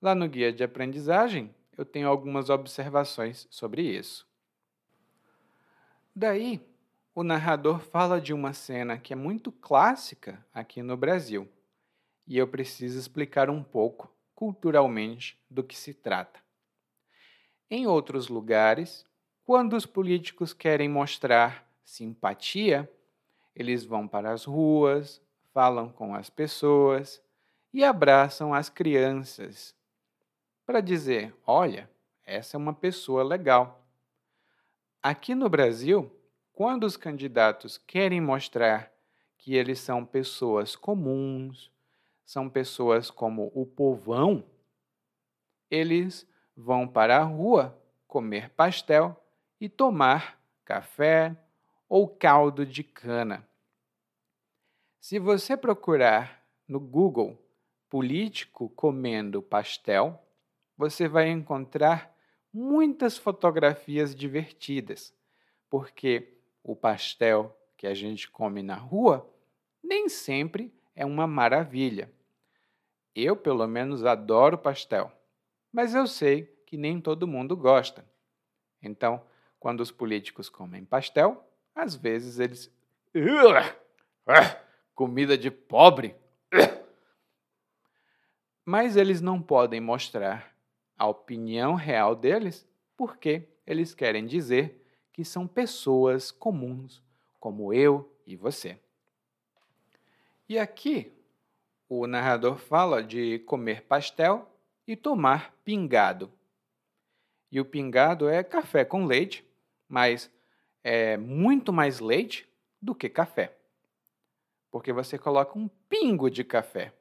Lá 0.00 0.14
no 0.14 0.28
guia 0.28 0.52
de 0.52 0.62
aprendizagem, 0.62 1.54
eu 1.76 1.84
tenho 1.84 2.08
algumas 2.08 2.50
observações 2.50 3.46
sobre 3.50 3.82
isso. 3.82 4.28
Daí, 6.14 6.60
o 7.14 7.22
narrador 7.22 7.78
fala 7.78 8.20
de 8.20 8.32
uma 8.32 8.52
cena 8.52 8.98
que 8.98 9.12
é 9.12 9.16
muito 9.16 9.52
clássica 9.52 10.44
aqui 10.52 10.82
no 10.82 10.96
Brasil, 10.96 11.48
e 12.26 12.36
eu 12.36 12.48
preciso 12.48 12.98
explicar 12.98 13.48
um 13.48 13.62
pouco, 13.62 14.12
culturalmente, 14.34 15.40
do 15.48 15.62
que 15.62 15.76
se 15.76 15.94
trata. 15.94 16.40
Em 17.70 17.86
outros 17.86 18.28
lugares, 18.28 19.06
quando 19.44 19.76
os 19.76 19.86
políticos 19.86 20.52
querem 20.52 20.88
mostrar 20.88 21.70
simpatia, 21.84 22.90
eles 23.54 23.84
vão 23.84 24.08
para 24.08 24.32
as 24.32 24.44
ruas, 24.44 25.22
falam 25.52 25.90
com 25.90 26.16
as 26.16 26.28
pessoas 26.28 27.22
e 27.72 27.84
abraçam 27.84 28.52
as 28.52 28.68
crianças 28.68 29.72
para 30.66 30.80
dizer: 30.80 31.32
olha, 31.46 31.88
essa 32.24 32.56
é 32.56 32.58
uma 32.58 32.74
pessoa 32.74 33.22
legal. 33.22 33.86
Aqui 35.00 35.34
no 35.34 35.48
Brasil, 35.48 36.10
quando 36.54 36.84
os 36.84 36.96
candidatos 36.96 37.76
querem 37.76 38.20
mostrar 38.20 38.92
que 39.36 39.56
eles 39.56 39.80
são 39.80 40.06
pessoas 40.06 40.76
comuns, 40.76 41.70
são 42.24 42.48
pessoas 42.48 43.10
como 43.10 43.50
o 43.54 43.66
povão, 43.66 44.44
eles 45.68 46.26
vão 46.56 46.86
para 46.86 47.18
a 47.18 47.24
rua 47.24 47.76
comer 48.06 48.50
pastel 48.50 49.20
e 49.60 49.68
tomar 49.68 50.40
café 50.64 51.36
ou 51.88 52.08
caldo 52.08 52.64
de 52.64 52.84
cana. 52.84 53.46
Se 55.00 55.18
você 55.18 55.56
procurar 55.56 56.46
no 56.68 56.78
Google 56.78 57.36
político 57.90 58.68
comendo 58.70 59.42
pastel, 59.42 60.24
você 60.76 61.08
vai 61.08 61.28
encontrar 61.28 62.16
muitas 62.52 63.18
fotografias 63.18 64.14
divertidas, 64.14 65.12
porque 65.68 66.33
o 66.64 66.74
pastel 66.74 67.54
que 67.76 67.86
a 67.86 67.94
gente 67.94 68.30
come 68.30 68.62
na 68.62 68.74
rua 68.74 69.30
nem 69.82 70.08
sempre 70.08 70.74
é 70.96 71.04
uma 71.04 71.26
maravilha. 71.26 72.10
Eu, 73.14 73.36
pelo 73.36 73.66
menos, 73.68 74.04
adoro 74.04 74.56
pastel, 74.56 75.12
mas 75.70 75.94
eu 75.94 76.06
sei 76.06 76.46
que 76.66 76.78
nem 76.78 77.00
todo 77.00 77.28
mundo 77.28 77.54
gosta. 77.54 78.04
Então, 78.82 79.22
quando 79.60 79.80
os 79.80 79.92
políticos 79.92 80.48
comem 80.48 80.84
pastel, 80.84 81.46
às 81.74 81.94
vezes 81.94 82.38
eles. 82.38 82.72
Comida 84.94 85.36
de 85.36 85.50
pobre! 85.50 86.16
Mas 88.64 88.96
eles 88.96 89.20
não 89.20 89.42
podem 89.42 89.80
mostrar 89.80 90.56
a 90.96 91.06
opinião 91.06 91.74
real 91.74 92.16
deles 92.16 92.66
porque 92.96 93.48
eles 93.66 93.94
querem 93.94 94.26
dizer 94.26 94.83
que 95.14 95.24
são 95.24 95.46
pessoas 95.46 96.32
comuns, 96.32 97.00
como 97.38 97.72
eu 97.72 98.12
e 98.26 98.34
você. 98.34 98.76
E 100.48 100.58
aqui, 100.58 101.12
o 101.88 102.04
narrador 102.08 102.56
fala 102.56 103.00
de 103.00 103.38
comer 103.46 103.82
pastel 103.82 104.50
e 104.84 104.96
tomar 104.96 105.54
pingado. 105.64 106.32
E 107.48 107.60
o 107.60 107.64
pingado 107.64 108.28
é 108.28 108.42
café 108.42 108.84
com 108.84 109.06
leite, 109.06 109.46
mas 109.88 110.28
é 110.82 111.16
muito 111.16 111.72
mais 111.72 112.00
leite 112.00 112.48
do 112.82 112.92
que 112.92 113.08
café. 113.08 113.56
Porque 114.68 114.92
você 114.92 115.16
coloca 115.16 115.56
um 115.56 115.68
pingo 115.88 116.28
de 116.28 116.42
café. 116.42 116.92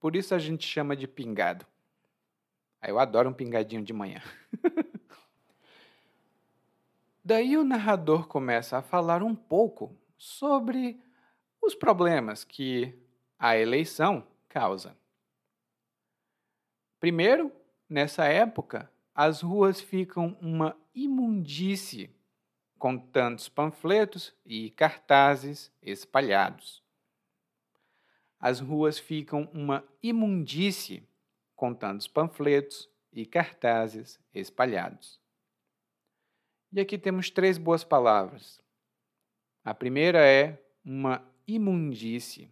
Por 0.00 0.16
isso 0.16 0.34
a 0.34 0.38
gente 0.38 0.66
chama 0.66 0.96
de 0.96 1.06
pingado. 1.06 1.66
Eu 2.82 2.98
adoro 2.98 3.28
um 3.28 3.34
pingadinho 3.34 3.82
de 3.82 3.92
manhã. 3.92 4.22
Daí 7.24 7.56
o 7.56 7.62
narrador 7.62 8.26
começa 8.26 8.78
a 8.78 8.82
falar 8.82 9.22
um 9.22 9.34
pouco 9.34 9.96
sobre 10.18 11.00
os 11.60 11.72
problemas 11.72 12.42
que 12.42 12.92
a 13.38 13.56
eleição 13.56 14.26
causa. 14.48 14.96
Primeiro, 16.98 17.52
nessa 17.88 18.24
época, 18.24 18.90
as 19.14 19.40
ruas 19.40 19.80
ficam 19.80 20.36
uma 20.40 20.76
imundície 20.92 22.10
com 22.76 22.98
tantos 22.98 23.48
panfletos 23.48 24.34
e 24.44 24.70
cartazes 24.70 25.70
espalhados. 25.80 26.82
As 28.40 28.58
ruas 28.58 28.98
ficam 28.98 29.48
uma 29.54 29.84
imundície 30.02 31.08
com 31.54 31.72
tantos 31.72 32.08
panfletos 32.08 32.90
e 33.12 33.24
cartazes 33.24 34.18
espalhados. 34.34 35.21
E 36.72 36.80
aqui 36.80 36.96
temos 36.96 37.28
três 37.28 37.58
boas 37.58 37.84
palavras. 37.84 38.58
A 39.62 39.74
primeira 39.74 40.26
é 40.26 40.58
uma 40.82 41.22
imundície. 41.46 42.50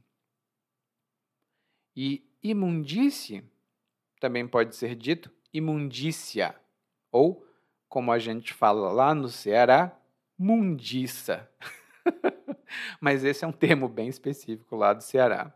E 1.96 2.22
imundície 2.42 3.42
também 4.20 4.46
pode 4.46 4.76
ser 4.76 4.94
dito 4.94 5.32
imundícia, 5.54 6.54
ou, 7.10 7.44
como 7.88 8.12
a 8.12 8.18
gente 8.18 8.52
fala 8.52 8.92
lá 8.92 9.14
no 9.14 9.30
Ceará, 9.30 9.98
mundiça. 10.38 11.50
Mas 13.00 13.24
esse 13.24 13.42
é 13.42 13.48
um 13.48 13.52
termo 13.52 13.88
bem 13.88 14.08
específico 14.08 14.76
lá 14.76 14.92
do 14.92 15.02
Ceará. 15.02 15.52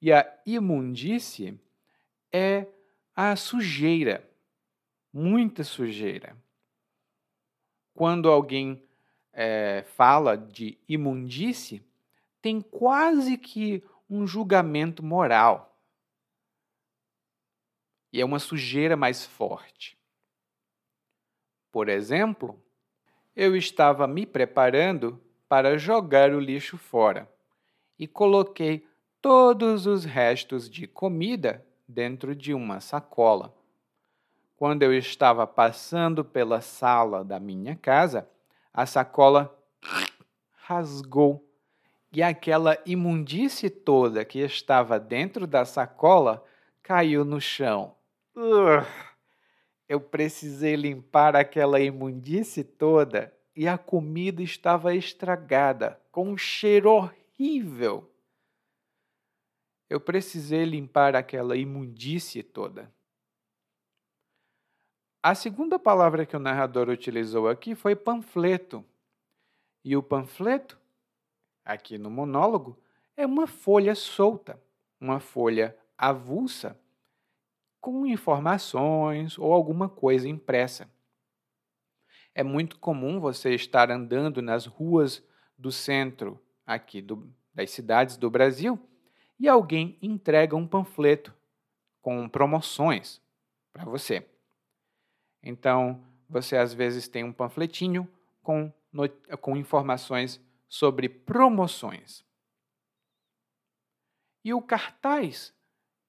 E 0.00 0.12
a 0.12 0.32
imundície 0.46 1.60
é 2.32 2.68
a 3.16 3.34
sujeira, 3.34 4.24
muita 5.12 5.64
sujeira 5.64 6.43
quando 7.94 8.30
alguém 8.30 8.82
é, 9.32 9.84
fala 9.96 10.36
de 10.36 10.76
imundície, 10.88 11.82
tem 12.42 12.60
quase 12.60 13.38
que 13.38 13.82
um 14.10 14.26
julgamento 14.26 15.02
moral. 15.02 15.78
E 18.12 18.20
é 18.20 18.24
uma 18.24 18.38
sujeira 18.38 18.96
mais 18.96 19.24
forte. 19.24 19.98
Por 21.72 21.88
exemplo, 21.88 22.62
eu 23.34 23.56
estava 23.56 24.06
me 24.06 24.26
preparando 24.26 25.20
para 25.48 25.78
jogar 25.78 26.32
o 26.32 26.38
lixo 26.38 26.76
fora 26.76 27.28
e 27.98 28.06
coloquei 28.06 28.86
todos 29.20 29.86
os 29.86 30.04
restos 30.04 30.68
de 30.68 30.86
comida 30.86 31.66
dentro 31.88 32.34
de 32.34 32.52
uma 32.52 32.80
sacola. 32.80 33.54
Quando 34.56 34.82
eu 34.82 34.92
estava 34.94 35.46
passando 35.46 36.24
pela 36.24 36.60
sala 36.60 37.24
da 37.24 37.40
minha 37.40 37.76
casa, 37.76 38.28
a 38.72 38.86
sacola 38.86 39.56
rasgou 40.52 41.44
e 42.12 42.22
aquela 42.22 42.78
imundície 42.86 43.68
toda 43.68 44.24
que 44.24 44.38
estava 44.38 45.00
dentro 45.00 45.46
da 45.46 45.64
sacola 45.64 46.44
caiu 46.82 47.24
no 47.24 47.40
chão. 47.40 47.96
Eu 49.88 50.00
precisei 50.00 50.76
limpar 50.76 51.34
aquela 51.34 51.80
imundície 51.80 52.62
toda 52.62 53.34
e 53.56 53.66
a 53.68 53.76
comida 53.76 54.42
estava 54.42 54.94
estragada, 54.94 56.00
com 56.10 56.30
um 56.30 56.38
cheiro 56.38 56.90
horrível. 56.90 58.10
Eu 59.90 60.00
precisei 60.00 60.64
limpar 60.64 61.14
aquela 61.14 61.56
imundície 61.56 62.42
toda. 62.42 62.92
A 65.26 65.34
segunda 65.34 65.78
palavra 65.78 66.26
que 66.26 66.36
o 66.36 66.38
narrador 66.38 66.90
utilizou 66.90 67.48
aqui 67.48 67.74
foi 67.74 67.96
panfleto. 67.96 68.84
E 69.82 69.96
o 69.96 70.02
panfleto, 70.02 70.78
aqui 71.64 71.96
no 71.96 72.10
monólogo, 72.10 72.78
é 73.16 73.24
uma 73.24 73.46
folha 73.46 73.94
solta, 73.94 74.62
uma 75.00 75.20
folha 75.20 75.74
avulsa, 75.96 76.78
com 77.80 78.04
informações 78.04 79.38
ou 79.38 79.50
alguma 79.50 79.88
coisa 79.88 80.28
impressa. 80.28 80.90
É 82.34 82.42
muito 82.42 82.78
comum 82.78 83.18
você 83.18 83.54
estar 83.54 83.90
andando 83.90 84.42
nas 84.42 84.66
ruas 84.66 85.26
do 85.56 85.72
centro 85.72 86.38
aqui 86.66 87.00
do, 87.00 87.32
das 87.54 87.70
cidades 87.70 88.18
do 88.18 88.28
Brasil 88.28 88.78
e 89.40 89.48
alguém 89.48 89.96
entrega 90.02 90.54
um 90.54 90.66
panfleto 90.66 91.32
com 92.02 92.28
promoções 92.28 93.22
para 93.72 93.86
você. 93.86 94.33
Então, 95.44 96.02
você 96.28 96.56
às 96.56 96.72
vezes 96.72 97.06
tem 97.06 97.22
um 97.22 97.32
panfletinho 97.32 98.08
com, 98.42 98.72
com 99.40 99.56
informações 99.56 100.40
sobre 100.66 101.08
promoções. 101.08 102.24
E 104.42 104.54
o 104.54 104.62
cartaz 104.62 105.54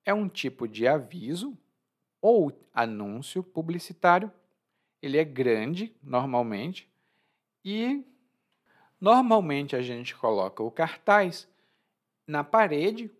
é 0.05 0.13
um 0.13 0.29
tipo 0.29 0.67
de 0.67 0.87
aviso 0.87 1.57
ou 2.21 2.51
anúncio 2.73 3.43
publicitário. 3.43 4.31
Ele 5.01 5.17
é 5.17 5.23
grande, 5.23 5.93
normalmente, 6.01 6.89
e 7.63 8.03
normalmente 8.99 9.75
a 9.75 9.81
gente 9.81 10.15
coloca 10.15 10.63
o 10.63 10.71
cartaz 10.71 11.47
na 12.25 12.43
parede 12.43 13.11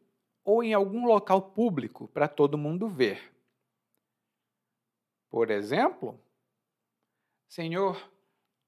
ou 0.44 0.64
em 0.64 0.74
algum 0.74 1.06
local 1.06 1.42
público 1.42 2.08
para 2.08 2.28
todo 2.28 2.58
mundo 2.58 2.88
ver. 2.88 3.35
Por 5.36 5.52
exemplo, 5.52 6.18
Senhor, 7.46 8.10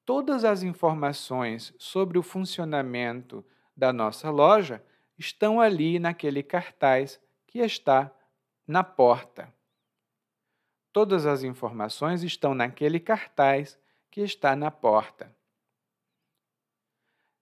todas 0.04 0.44
as 0.44 0.64
informações 0.64 1.74
sobre 1.80 2.20
o 2.20 2.22
funcionamento 2.22 3.42
da 3.74 3.94
nossa 3.94 4.30
loja 4.30 4.86
estão 5.18 5.62
ali 5.62 5.98
naquele 5.98 6.44
cartaz 6.44 7.22
que 7.48 7.60
está 7.60 8.14
na 8.68 8.84
porta. 8.84 9.56
Todas 10.92 11.26
as 11.26 11.42
informações 11.42 12.22
estão 12.22 12.54
naquele 12.54 13.00
cartaz 13.00 13.80
que 14.12 14.20
está 14.20 14.54
na 14.54 14.70
porta. 14.70 15.34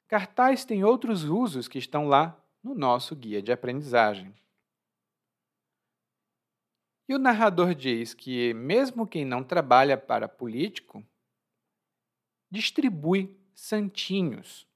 Cartaz 0.07 0.63
tem 0.63 0.83
outros 0.83 1.23
usos 1.23 1.67
que 1.67 1.79
estão 1.79 2.07
lá 2.07 2.39
no 2.61 2.75
nosso 2.75 3.15
guia 3.15 3.41
de 3.41 3.51
aprendizagem. 3.51 4.35
E 7.07 7.13
o 7.13 7.19
narrador 7.19 7.75
diz 7.75 8.13
que, 8.13 8.53
mesmo 8.53 9.05
quem 9.05 9.23
não 9.23 9.43
trabalha 9.43 9.97
para 9.97 10.27
político, 10.27 11.05
distribui 12.49 13.37
santinhos. 13.53 14.67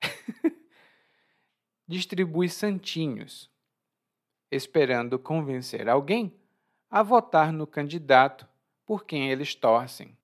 distribui 1.86 2.48
santinhos, 2.48 3.50
esperando 4.50 5.18
convencer 5.18 5.88
alguém 5.88 6.34
a 6.90 7.02
votar 7.02 7.52
no 7.52 7.66
candidato 7.66 8.48
por 8.84 9.04
quem 9.04 9.30
eles 9.30 9.54
torcem. 9.54 10.16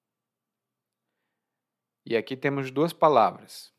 E 2.04 2.16
aqui 2.16 2.36
temos 2.36 2.70
duas 2.70 2.92
palavras, 2.92 3.72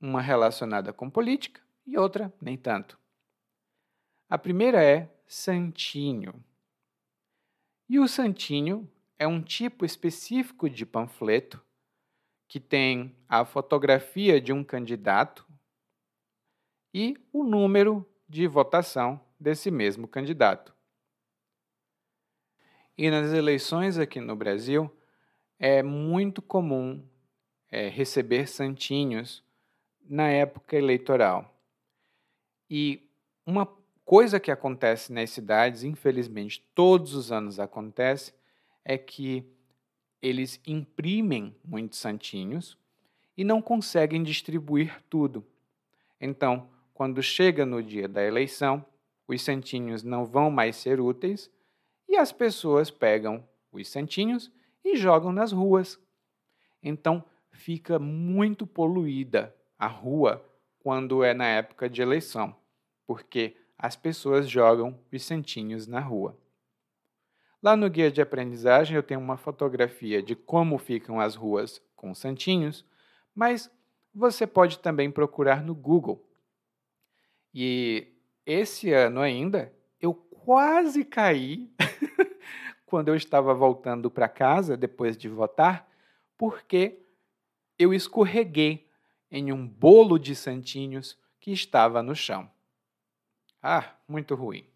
uma 0.00 0.20
relacionada 0.20 0.92
com 0.92 1.08
política 1.08 1.62
e 1.86 1.96
outra 1.96 2.32
nem 2.40 2.56
tanto. 2.56 2.98
A 4.28 4.38
primeira 4.38 4.82
é 4.82 5.10
santinho. 5.26 6.42
E 7.88 7.98
o 7.98 8.08
santinho 8.08 8.90
é 9.18 9.26
um 9.26 9.42
tipo 9.42 9.84
específico 9.84 10.68
de 10.68 10.86
panfleto 10.86 11.62
que 12.48 12.60
tem 12.60 13.16
a 13.28 13.44
fotografia 13.44 14.40
de 14.40 14.52
um 14.52 14.62
candidato 14.62 15.46
e 16.92 17.16
o 17.32 17.44
número 17.44 18.06
de 18.28 18.46
votação 18.46 19.20
desse 19.38 19.70
mesmo 19.70 20.06
candidato. 20.06 20.74
E 22.96 23.10
nas 23.10 23.32
eleições 23.32 23.98
aqui 23.98 24.20
no 24.20 24.36
Brasil, 24.36 24.90
é 25.58 25.82
muito 25.82 26.42
comum 26.42 27.06
é, 27.70 27.88
receber 27.88 28.46
santinhos 28.46 29.42
na 30.02 30.28
época 30.28 30.76
eleitoral. 30.76 31.58
E 32.68 33.08
uma 33.46 33.66
coisa 34.12 34.38
que 34.38 34.50
acontece 34.50 35.10
nas 35.10 35.30
cidades, 35.30 35.84
infelizmente 35.84 36.62
todos 36.74 37.14
os 37.14 37.32
anos 37.32 37.58
acontece, 37.58 38.34
é 38.84 38.98
que 38.98 39.42
eles 40.20 40.60
imprimem 40.66 41.56
muitos 41.64 41.98
santinhos 41.98 42.76
e 43.34 43.42
não 43.42 43.62
conseguem 43.62 44.22
distribuir 44.22 45.02
tudo. 45.08 45.42
Então, 46.20 46.68
quando 46.92 47.22
chega 47.22 47.64
no 47.64 47.82
dia 47.82 48.06
da 48.06 48.22
eleição, 48.22 48.84
os 49.26 49.40
santinhos 49.40 50.02
não 50.02 50.26
vão 50.26 50.50
mais 50.50 50.76
ser 50.76 51.00
úteis 51.00 51.50
e 52.06 52.14
as 52.14 52.30
pessoas 52.32 52.90
pegam 52.90 53.42
os 53.72 53.88
santinhos 53.88 54.52
e 54.84 54.94
jogam 54.94 55.32
nas 55.32 55.52
ruas. 55.52 55.98
Então, 56.82 57.24
fica 57.50 57.98
muito 57.98 58.66
poluída 58.66 59.56
a 59.78 59.86
rua 59.86 60.46
quando 60.80 61.24
é 61.24 61.32
na 61.32 61.46
época 61.46 61.88
de 61.88 62.02
eleição 62.02 62.54
porque 63.12 63.56
as 63.78 63.96
pessoas 63.96 64.48
jogam 64.48 64.98
os 65.12 65.22
santinhos 65.24 65.86
na 65.86 66.00
rua. 66.00 66.38
Lá 67.62 67.76
no 67.76 67.88
guia 67.88 68.10
de 68.10 68.20
aprendizagem 68.20 68.96
eu 68.96 69.02
tenho 69.02 69.20
uma 69.20 69.36
fotografia 69.36 70.22
de 70.22 70.34
como 70.34 70.78
ficam 70.78 71.20
as 71.20 71.34
ruas 71.34 71.80
com 71.94 72.14
santinhos, 72.14 72.84
mas 73.34 73.70
você 74.14 74.46
pode 74.46 74.78
também 74.80 75.10
procurar 75.10 75.62
no 75.62 75.74
Google. 75.74 76.28
E 77.54 78.08
esse 78.44 78.92
ano 78.92 79.20
ainda 79.20 79.72
eu 80.00 80.12
quase 80.12 81.04
caí 81.04 81.70
quando 82.84 83.08
eu 83.08 83.14
estava 83.14 83.54
voltando 83.54 84.10
para 84.10 84.28
casa 84.28 84.76
depois 84.76 85.16
de 85.16 85.28
votar, 85.28 85.88
porque 86.36 86.98
eu 87.78 87.94
escorreguei 87.94 88.88
em 89.30 89.52
um 89.52 89.66
bolo 89.66 90.18
de 90.18 90.34
santinhos 90.34 91.18
que 91.40 91.52
estava 91.52 92.02
no 92.02 92.14
chão. 92.14 92.50
Ah, 93.62 93.94
muito 94.08 94.34
ruim. 94.34 94.68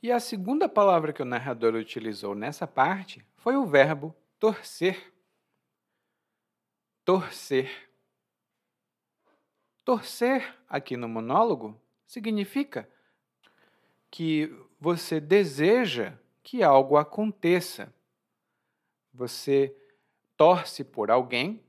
E 0.00 0.12
a 0.12 0.20
segunda 0.20 0.68
palavra 0.68 1.12
que 1.12 1.22
o 1.22 1.24
narrador 1.24 1.74
utilizou 1.74 2.34
nessa 2.34 2.66
parte 2.66 3.24
foi 3.36 3.56
o 3.56 3.66
verbo 3.66 4.14
torcer. 4.38 5.12
Torcer. 7.04 7.90
Torcer, 9.84 10.56
aqui 10.68 10.96
no 10.96 11.08
monólogo, 11.08 11.80
significa 12.06 12.88
que 14.10 14.54
você 14.78 15.18
deseja 15.18 16.16
que 16.42 16.62
algo 16.62 16.96
aconteça. 16.96 17.92
Você 19.12 19.74
torce 20.36 20.84
por 20.84 21.10
alguém, 21.10 21.64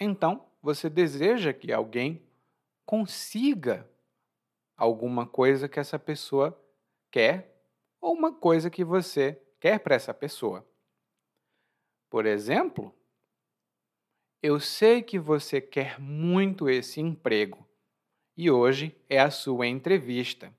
então 0.00 0.46
você 0.62 0.90
deseja 0.90 1.52
que 1.52 1.72
alguém 1.72 2.22
consiga 2.86 3.88
alguma 4.76 5.26
coisa 5.26 5.68
que 5.68 5.78
essa 5.78 5.98
pessoa 5.98 6.58
quer 7.10 7.54
ou 8.00 8.12
uma 8.12 8.32
coisa 8.32 8.68
que 8.68 8.84
você 8.84 9.40
quer 9.60 9.78
para 9.78 9.94
essa 9.94 10.12
pessoa. 10.12 10.66
Por 12.10 12.26
exemplo, 12.26 12.94
eu 14.42 14.60
sei 14.60 15.02
que 15.02 15.18
você 15.18 15.60
quer 15.60 15.98
muito 15.98 16.68
esse 16.68 17.00
emprego 17.00 17.66
e 18.36 18.50
hoje 18.50 18.94
é 19.08 19.18
a 19.18 19.30
sua 19.30 19.66
entrevista. 19.66 20.54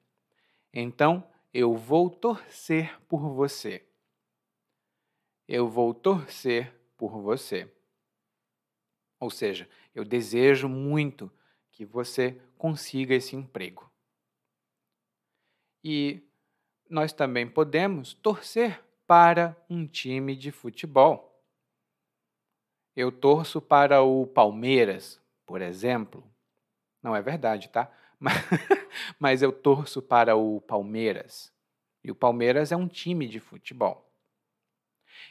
Então, 0.74 1.24
eu 1.54 1.76
vou 1.76 2.10
torcer 2.10 3.00
por 3.08 3.30
você. 3.30 3.86
Eu 5.48 5.70
vou 5.70 5.94
torcer 5.94 6.74
por 6.98 7.22
você. 7.22 7.72
Ou 9.20 9.30
seja, 9.30 9.70
eu 9.94 10.04
desejo 10.04 10.68
muito 10.68 11.32
que 11.72 11.86
você 11.86 12.42
consiga 12.58 13.14
esse 13.14 13.36
emprego. 13.36 13.90
E 15.88 16.28
nós 16.90 17.14
também 17.14 17.48
podemos 17.48 18.16
torcer 18.16 18.84
para 19.06 19.56
um 19.70 19.86
time 19.86 20.36
de 20.36 20.52
futebol. 20.52 21.40
Eu 22.96 23.12
torço 23.12 23.62
para 23.62 24.02
o 24.02 24.26
Palmeiras, 24.26 25.22
por 25.46 25.62
exemplo. 25.62 26.24
Não 27.04 27.16
é 27.16 27.22
verdade, 27.22 27.70
tá? 27.70 27.92
Mas 29.20 29.44
eu 29.44 29.52
torço 29.52 30.02
para 30.02 30.36
o 30.36 30.60
Palmeiras. 30.62 31.54
E 32.04 32.10
o 32.10 32.16
Palmeiras 32.16 32.72
é 32.72 32.76
um 32.76 32.88
time 32.88 33.28
de 33.28 33.40
futebol. 33.40 34.12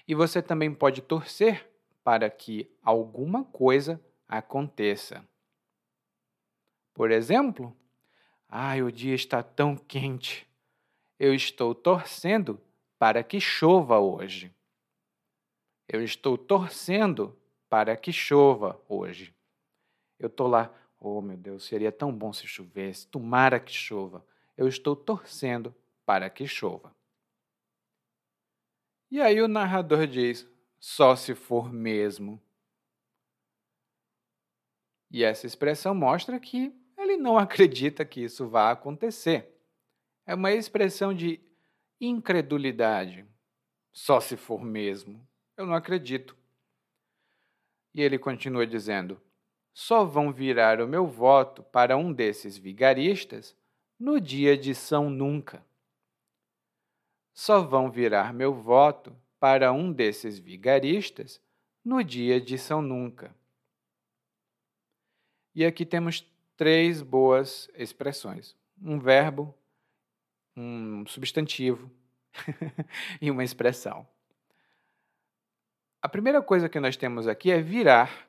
E 0.07 0.15
você 0.15 0.41
também 0.41 0.73
pode 0.73 1.03
torcer 1.03 1.69
para 2.05 2.31
que 2.31 2.71
alguma 2.81 3.43
coisa 3.45 4.01
aconteça. 4.29 5.27
Por 6.93 7.11
exemplo, 7.11 7.77
Ai, 8.57 8.85
o 8.85 8.93
dia 8.93 9.17
está 9.17 9.43
tão 9.43 9.77
quente. 9.77 10.49
Eu 11.19 11.35
estou 11.35 11.75
torcendo 11.75 12.61
para 12.97 13.21
que 13.25 13.41
chova 13.41 13.99
hoje. 13.99 14.55
Eu 15.89 16.05
estou 16.05 16.39
torcendo 16.39 17.37
para 17.69 17.97
que 17.97 18.13
chova 18.13 18.81
hoje. 18.89 19.35
Eu 20.21 20.29
estou 20.29 20.47
lá, 20.47 20.73
oh 21.01 21.21
meu 21.21 21.37
Deus, 21.37 21.65
seria 21.65 21.91
tão 21.91 22.17
bom 22.17 22.33
se 22.33 22.47
chovesse, 22.47 23.09
tomara 23.09 23.59
que 23.59 23.73
chova. 23.73 24.25
Eu 24.57 24.69
estou 24.69 24.95
torcendo 24.95 25.75
para 26.07 26.31
que 26.31 26.47
chova. 26.47 26.95
E 29.11 29.21
aí 29.21 29.43
o 29.43 29.49
narrador 29.49 30.07
diz: 30.07 30.47
só 30.79 31.17
se 31.17 31.35
for 31.35 31.73
mesmo. 31.73 32.41
E 35.11 35.25
essa 35.25 35.45
expressão 35.45 35.93
mostra 35.93 36.39
que 36.39 36.73
ele 37.05 37.17
não 37.17 37.39
acredita 37.39 38.05
que 38.05 38.23
isso 38.23 38.49
vá 38.49 38.71
acontecer. 38.71 39.49
É 40.27 40.35
uma 40.35 40.53
expressão 40.53 41.15
de 41.15 41.41
incredulidade. 42.01 43.25
Só 43.93 44.21
se 44.21 44.37
for 44.37 44.63
mesmo. 44.63 45.27
Eu 45.57 45.67
não 45.67 45.75
acredito. 45.75 46.37
E 47.95 48.03
ele 48.03 48.19
continua 48.19 48.67
dizendo: 48.67 49.21
só 49.73 50.05
vão 50.05 50.33
virar 50.33 50.81
o 50.81 50.89
meu 50.89 51.07
voto 51.07 51.63
para 51.65 51.97
um 51.97 52.13
desses 52.13 52.57
vigaristas 52.57 53.57
no 53.99 54.21
dia 54.21 54.57
de 54.57 54.75
São 54.75 55.09
Nunca. 55.09 55.65
Só 57.33 57.63
vão 57.63 57.91
virar 57.91 58.33
meu 58.33 58.55
voto 58.55 59.17
para 59.39 59.73
um 59.73 59.93
desses 59.93 60.39
vigaristas 60.39 61.41
no 61.85 62.03
dia 62.03 62.41
de 62.41 62.57
São 62.57 62.81
Nunca. 62.81 63.35
E 65.55 65.65
aqui 65.65 65.85
temos 65.85 66.27
três 66.57 67.03
boas 67.03 67.69
expressões: 67.75 68.57
um 68.81 68.99
verbo, 68.99 69.55
um 70.57 71.07
substantivo 71.07 71.91
e 73.21 73.31
uma 73.31 73.45
expressão. 73.45 74.07
A 76.01 76.09
primeira 76.09 76.43
coisa 76.43 76.69
que 76.69 76.79
nós 76.79 76.97
temos 76.97 77.27
aqui 77.27 77.51
é 77.51 77.61
virar. 77.61 78.29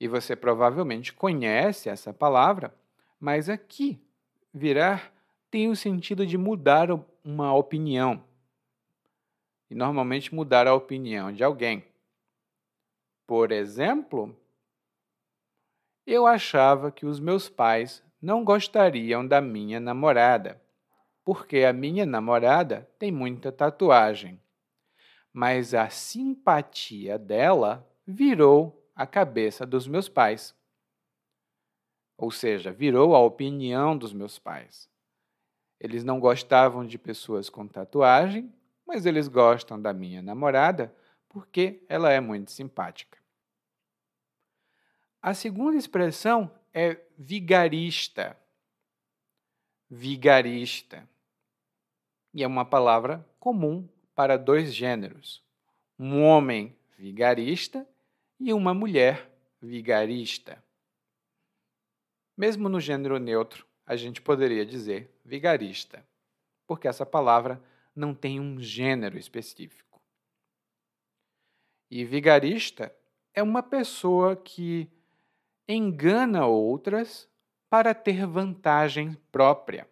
E 0.00 0.08
você 0.08 0.36
provavelmente 0.36 1.12
conhece 1.12 1.88
essa 1.88 2.12
palavra, 2.12 2.74
mas 3.18 3.48
aqui, 3.48 3.98
virar 4.52 5.12
tem 5.50 5.68
o 5.68 5.76
sentido 5.76 6.26
de 6.26 6.36
mudar 6.36 6.88
uma 7.24 7.54
opinião. 7.54 8.22
E 9.70 9.74
normalmente 9.74 10.34
mudar 10.34 10.66
a 10.66 10.74
opinião 10.74 11.32
de 11.32 11.42
alguém. 11.42 11.84
Por 13.26 13.52
exemplo, 13.52 14.36
eu 16.06 16.26
achava 16.26 16.90
que 16.90 17.04
os 17.04 17.18
meus 17.18 17.48
pais 17.48 18.02
não 18.22 18.44
gostariam 18.44 19.26
da 19.26 19.40
minha 19.40 19.80
namorada, 19.80 20.60
porque 21.24 21.58
a 21.64 21.72
minha 21.72 22.06
namorada 22.06 22.88
tem 22.98 23.10
muita 23.10 23.50
tatuagem 23.50 24.40
mas 25.36 25.74
a 25.74 25.90
simpatia 25.90 27.18
dela 27.18 27.86
virou 28.06 28.90
a 28.94 29.06
cabeça 29.06 29.66
dos 29.66 29.86
meus 29.86 30.08
pais. 30.08 30.56
Ou 32.16 32.30
seja, 32.30 32.72
virou 32.72 33.14
a 33.14 33.20
opinião 33.20 33.94
dos 33.94 34.14
meus 34.14 34.38
pais. 34.38 34.88
Eles 35.78 36.04
não 36.04 36.18
gostavam 36.18 36.86
de 36.86 36.96
pessoas 36.96 37.50
com 37.50 37.68
tatuagem, 37.68 38.50
mas 38.86 39.04
eles 39.04 39.28
gostam 39.28 39.78
da 39.78 39.92
minha 39.92 40.22
namorada 40.22 40.90
porque 41.28 41.84
ela 41.86 42.10
é 42.10 42.18
muito 42.18 42.50
simpática. 42.50 43.15
A 45.26 45.34
segunda 45.34 45.76
expressão 45.76 46.48
é 46.72 47.00
vigarista. 47.18 48.38
Vigarista. 49.90 51.04
E 52.32 52.44
é 52.44 52.46
uma 52.46 52.64
palavra 52.64 53.28
comum 53.40 53.88
para 54.14 54.36
dois 54.36 54.72
gêneros: 54.72 55.42
um 55.98 56.22
homem 56.22 56.78
vigarista 56.96 57.84
e 58.38 58.52
uma 58.52 58.72
mulher 58.72 59.28
vigarista. 59.60 60.62
Mesmo 62.36 62.68
no 62.68 62.78
gênero 62.78 63.18
neutro, 63.18 63.66
a 63.84 63.96
gente 63.96 64.22
poderia 64.22 64.64
dizer 64.64 65.12
vigarista, 65.24 66.06
porque 66.68 66.86
essa 66.86 67.04
palavra 67.04 67.60
não 67.96 68.14
tem 68.14 68.38
um 68.38 68.60
gênero 68.60 69.18
específico. 69.18 70.00
E 71.90 72.04
vigarista 72.04 72.94
é 73.34 73.42
uma 73.42 73.60
pessoa 73.60 74.36
que 74.36 74.88
engana 75.68 76.46
outras 76.46 77.28
para 77.68 77.94
ter 77.94 78.26
vantagem 78.26 79.16
própria. 79.30 79.88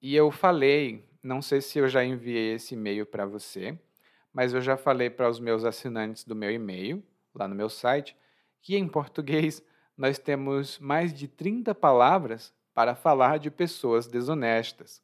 E 0.00 0.14
eu 0.14 0.30
falei 0.30 1.06
não 1.26 1.42
sei 1.42 1.60
se 1.60 1.78
eu 1.78 1.88
já 1.88 2.04
enviei 2.04 2.54
esse 2.54 2.74
e-mail 2.74 3.04
para 3.04 3.26
você, 3.26 3.76
mas 4.32 4.54
eu 4.54 4.60
já 4.60 4.76
falei 4.76 5.10
para 5.10 5.28
os 5.28 5.40
meus 5.40 5.64
assinantes 5.64 6.22
do 6.22 6.36
meu 6.36 6.52
e-mail, 6.52 7.02
lá 7.34 7.48
no 7.48 7.54
meu 7.54 7.68
site, 7.68 8.16
que 8.62 8.76
em 8.76 8.86
português 8.86 9.60
nós 9.96 10.20
temos 10.20 10.78
mais 10.78 11.12
de 11.12 11.26
30 11.26 11.74
palavras 11.74 12.54
para 12.72 12.94
falar 12.94 13.38
de 13.40 13.50
pessoas 13.50 14.06
desonestas. 14.06 15.02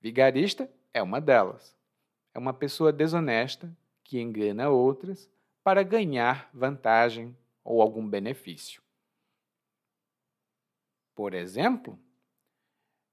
Vigarista 0.00 0.70
é 0.94 1.02
uma 1.02 1.20
delas. 1.20 1.76
É 2.32 2.38
uma 2.38 2.54
pessoa 2.54 2.92
desonesta 2.92 3.76
que 4.04 4.20
engana 4.20 4.68
outras 4.68 5.28
para 5.64 5.82
ganhar 5.82 6.48
vantagem 6.54 7.36
ou 7.64 7.80
algum 7.80 8.08
benefício. 8.08 8.82
Por 11.14 11.34
exemplo, 11.34 11.98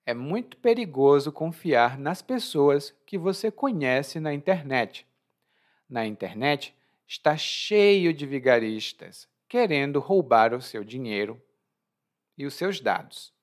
é 0.05 0.13
muito 0.13 0.57
perigoso 0.57 1.31
confiar 1.31 1.97
nas 1.97 2.21
pessoas 2.21 2.91
que 3.05 3.17
você 3.17 3.51
conhece 3.51 4.19
na 4.19 4.33
internet. 4.33 5.05
Na 5.87 6.05
internet 6.05 6.75
está 7.07 7.35
cheio 7.35 8.13
de 8.13 8.25
vigaristas 8.25 9.27
querendo 9.47 9.99
roubar 9.99 10.53
o 10.53 10.61
seu 10.61 10.83
dinheiro 10.83 11.41
e 12.37 12.45
os 12.45 12.53
seus 12.53 12.79
dados. 12.79 13.33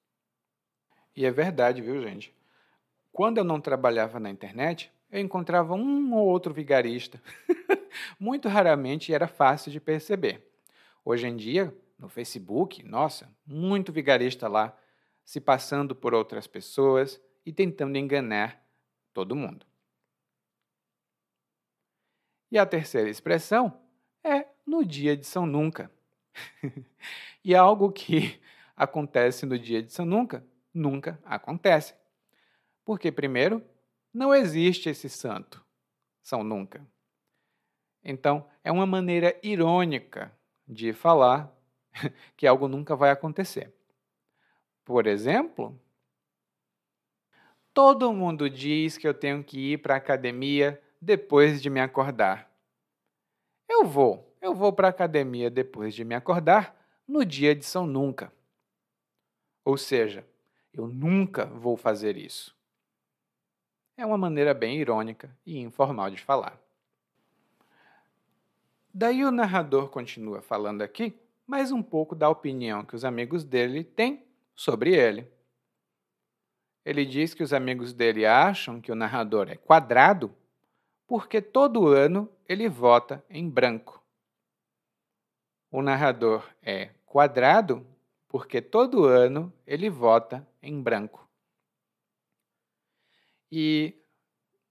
E 1.15 1.27
é 1.27 1.31
verdade, 1.31 1.83
viu, 1.83 2.01
gente? 2.01 2.35
Quando 3.13 3.39
eu 3.39 3.45
não 3.45 3.61
trabalhava 3.61 4.21
na 4.21 4.31
internet, 4.31 4.93
eu 5.11 5.21
encontrava 5.21 5.75
um 5.75 6.15
ou 6.15 6.27
outro 6.27 6.55
vigarista. 6.55 7.21
Muito 8.21 8.49
raramente 8.49 9.13
era 9.13 9.27
fácil 9.27 9.73
de 9.73 9.81
perceber. 9.81 10.56
Hoje 11.09 11.29
em 11.29 11.37
dia, 11.37 11.73
no 11.97 12.09
Facebook, 12.09 12.83
nossa, 12.83 13.33
muito 13.47 13.93
vigarista 13.93 14.49
lá 14.49 14.77
se 15.25 15.41
passando 15.41 15.95
por 15.95 16.13
outras 16.13 16.49
pessoas 16.49 17.23
e 17.45 17.53
tentando 17.53 17.97
enganar 17.97 18.61
todo 19.13 19.37
mundo. 19.37 19.65
E 22.51 22.59
a 22.59 22.67
terceira 22.67 23.09
expressão 23.09 23.81
é 24.25 24.49
no 24.67 24.85
dia 24.85 25.17
de 25.17 25.25
São 25.25 25.47
Nunca. 25.47 25.93
e 27.45 27.55
é 27.55 27.57
algo 27.57 27.93
que 27.93 28.41
acontece 28.75 29.47
no 29.47 29.57
dia 29.57 29.81
de 29.81 29.93
São 29.93 30.05
Nunca, 30.05 30.45
nunca 30.75 31.21
acontece. 31.25 31.95
Porque, 32.85 33.13
primeiro, 33.13 33.65
não 34.13 34.35
existe 34.35 34.89
esse 34.89 35.09
santo, 35.09 35.65
São 36.21 36.43
Nunca. 36.43 36.85
Então, 38.03 38.45
é 38.65 38.73
uma 38.73 38.87
maneira 38.87 39.39
irônica 39.41 40.37
de 40.67 40.93
falar 40.93 41.53
que 42.37 42.47
algo 42.47 42.69
nunca 42.69 42.97
vai 42.97 43.11
acontecer. 43.11 43.73
Por 44.85 45.07
exemplo, 45.07 45.79
todo 47.75 48.13
mundo 48.13 48.49
diz 48.49 48.97
que 48.97 49.07
eu 49.07 49.15
tenho 49.15 49.43
que 49.43 49.73
ir 49.73 49.79
para 49.79 49.95
a 49.95 49.99
academia 49.99 50.81
depois 51.01 51.61
de 51.61 51.69
me 51.69 51.81
acordar. 51.81 52.51
Eu 53.69 53.85
vou, 53.85 54.35
eu 54.41 54.55
vou 54.55 54.73
para 54.73 54.89
a 54.89 54.91
academia 54.91 55.51
depois 55.51 55.95
de 55.95 56.05
me 56.05 56.15
acordar 56.15 56.77
no 57.07 57.25
dia 57.25 57.55
de 57.55 57.65
São 57.65 57.87
Nunca. 57.87 58.33
Ou 59.65 59.77
seja, 59.77 60.27
eu 60.73 60.87
nunca 60.87 61.47
vou 61.47 61.77
fazer 61.77 62.17
isso. 62.17 62.57
É 63.97 64.05
uma 64.05 64.19
maneira 64.19 64.53
bem 64.53 64.79
irônica 64.79 65.35
e 65.45 65.59
informal 65.59 66.11
de 66.11 66.23
falar. 66.23 66.61
Daí 68.99 69.27
o 69.27 69.31
narrador 69.31 69.91
continua 69.91 70.41
falando 70.41 70.81
aqui 70.81 71.15
mais 71.47 71.71
um 71.71 71.83
pouco 71.83 72.15
da 72.15 72.31
opinião 72.31 72.83
que 72.83 72.97
os 72.97 73.05
amigos 73.05 73.45
dele 73.45 73.85
têm 73.85 74.25
sobre 74.55 74.97
ele. 74.97 75.31
Ele 76.83 77.05
diz 77.05 77.35
que 77.35 77.43
os 77.43 77.53
amigos 77.53 77.93
dele 77.93 78.25
acham 78.25 78.81
que 78.81 78.91
o 78.91 78.95
narrador 78.95 79.51
é 79.51 79.55
quadrado 79.55 80.35
porque 81.07 81.43
todo 81.43 81.89
ano 81.89 82.27
ele 82.49 82.71
vota 82.71 83.23
em 83.29 83.51
branco. 83.51 84.03
O 85.71 85.83
narrador 85.83 86.49
é 86.63 86.89
quadrado 87.05 87.87
porque 88.27 88.63
todo 88.63 89.05
ano 89.05 89.53
ele 89.67 89.91
vota 89.91 90.49
em 90.63 90.81
branco. 90.81 91.29
E 93.53 93.95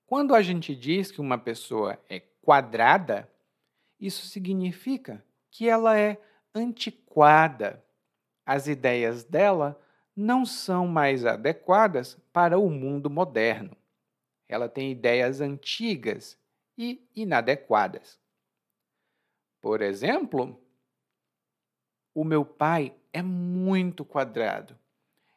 quando 0.08 0.34
a 0.34 0.42
gente 0.42 0.76
diz 0.76 1.12
que 1.12 1.22
uma 1.22 1.38
pessoa 1.38 2.00
é 2.10 2.22
quadrada, 2.42 3.30
isso 4.00 4.26
significa 4.28 5.24
que 5.50 5.70
ela 5.70 5.98
é 5.98 6.20
antiquada, 6.54 7.84
as 8.46 8.68
ideias 8.68 9.24
dela 9.24 9.80
não 10.16 10.46
são 10.46 10.88
mais 10.88 11.26
adequadas 11.26 12.18
para 12.32 12.58
o 12.58 12.70
mundo 12.70 13.10
moderno. 13.10 13.76
Ela 14.48 14.70
tem 14.70 14.92
ideias 14.92 15.42
antigas 15.42 16.38
e 16.78 17.06
inadequadas. 17.16 18.20
Por 19.60 19.82
exemplo, 19.82 20.62
o 22.14 22.24
meu 22.24 22.46
pai 22.46 22.96
é 23.12 23.22
muito 23.22 24.06
quadrado. 24.06 24.78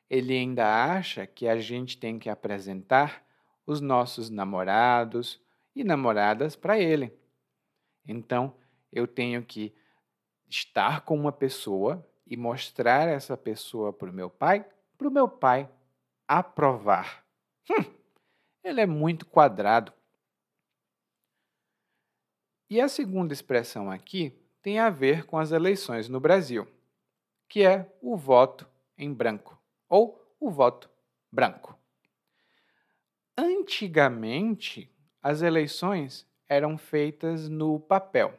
Ele 0.09 0.37
ainda 0.37 0.95
acha 0.95 1.27
que 1.27 1.49
a 1.49 1.59
gente 1.59 1.99
tem 1.99 2.19
que 2.19 2.31
apresentar 2.31 3.25
os 3.67 3.81
nossos 3.81 4.31
namorados 4.31 5.41
e 5.75 5.83
namoradas 5.83 6.55
para 6.55 6.79
ele. 6.79 7.18
Então, 8.09 8.57
eu 8.91 9.07
tenho 9.07 9.45
que 9.45 9.75
estar 10.49 11.03
com 11.03 11.15
uma 11.15 11.31
pessoa 11.31 12.05
e 12.27 12.37
mostrar 12.37 13.07
essa 13.07 13.37
pessoa 13.37 13.93
para 13.93 14.11
o 14.11 14.13
meu 14.13 14.31
pai, 14.31 14.67
para 14.97 15.07
o 15.07 15.11
meu 15.11 15.29
pai 15.29 15.71
aprovar. 16.27 17.25
Hum, 17.71 17.85
ele 18.65 18.81
é 18.81 18.87
muito 18.87 19.27
quadrado. 19.27 19.93
E 22.71 22.81
a 22.81 22.89
segunda 22.89 23.33
expressão 23.33 23.91
aqui 23.91 24.39
tem 24.61 24.79
a 24.79 24.91
ver 24.91 25.25
com 25.25 25.39
as 25.39 25.53
eleições 25.53 26.09
no 26.09 26.21
Brasil, 26.21 26.67
que 27.49 27.65
é 27.65 27.91
o 28.03 28.17
voto 28.17 28.69
em 28.97 29.13
branco 29.13 29.59
ou 29.89 30.35
o 30.39 30.51
voto 30.51 30.91
branco. 31.33 31.79
Antigamente, 33.37 34.95
as 35.23 35.41
eleições 35.41 36.28
eram 36.49 36.79
feitas 36.79 37.49
no 37.49 37.79
papel. 37.79 38.39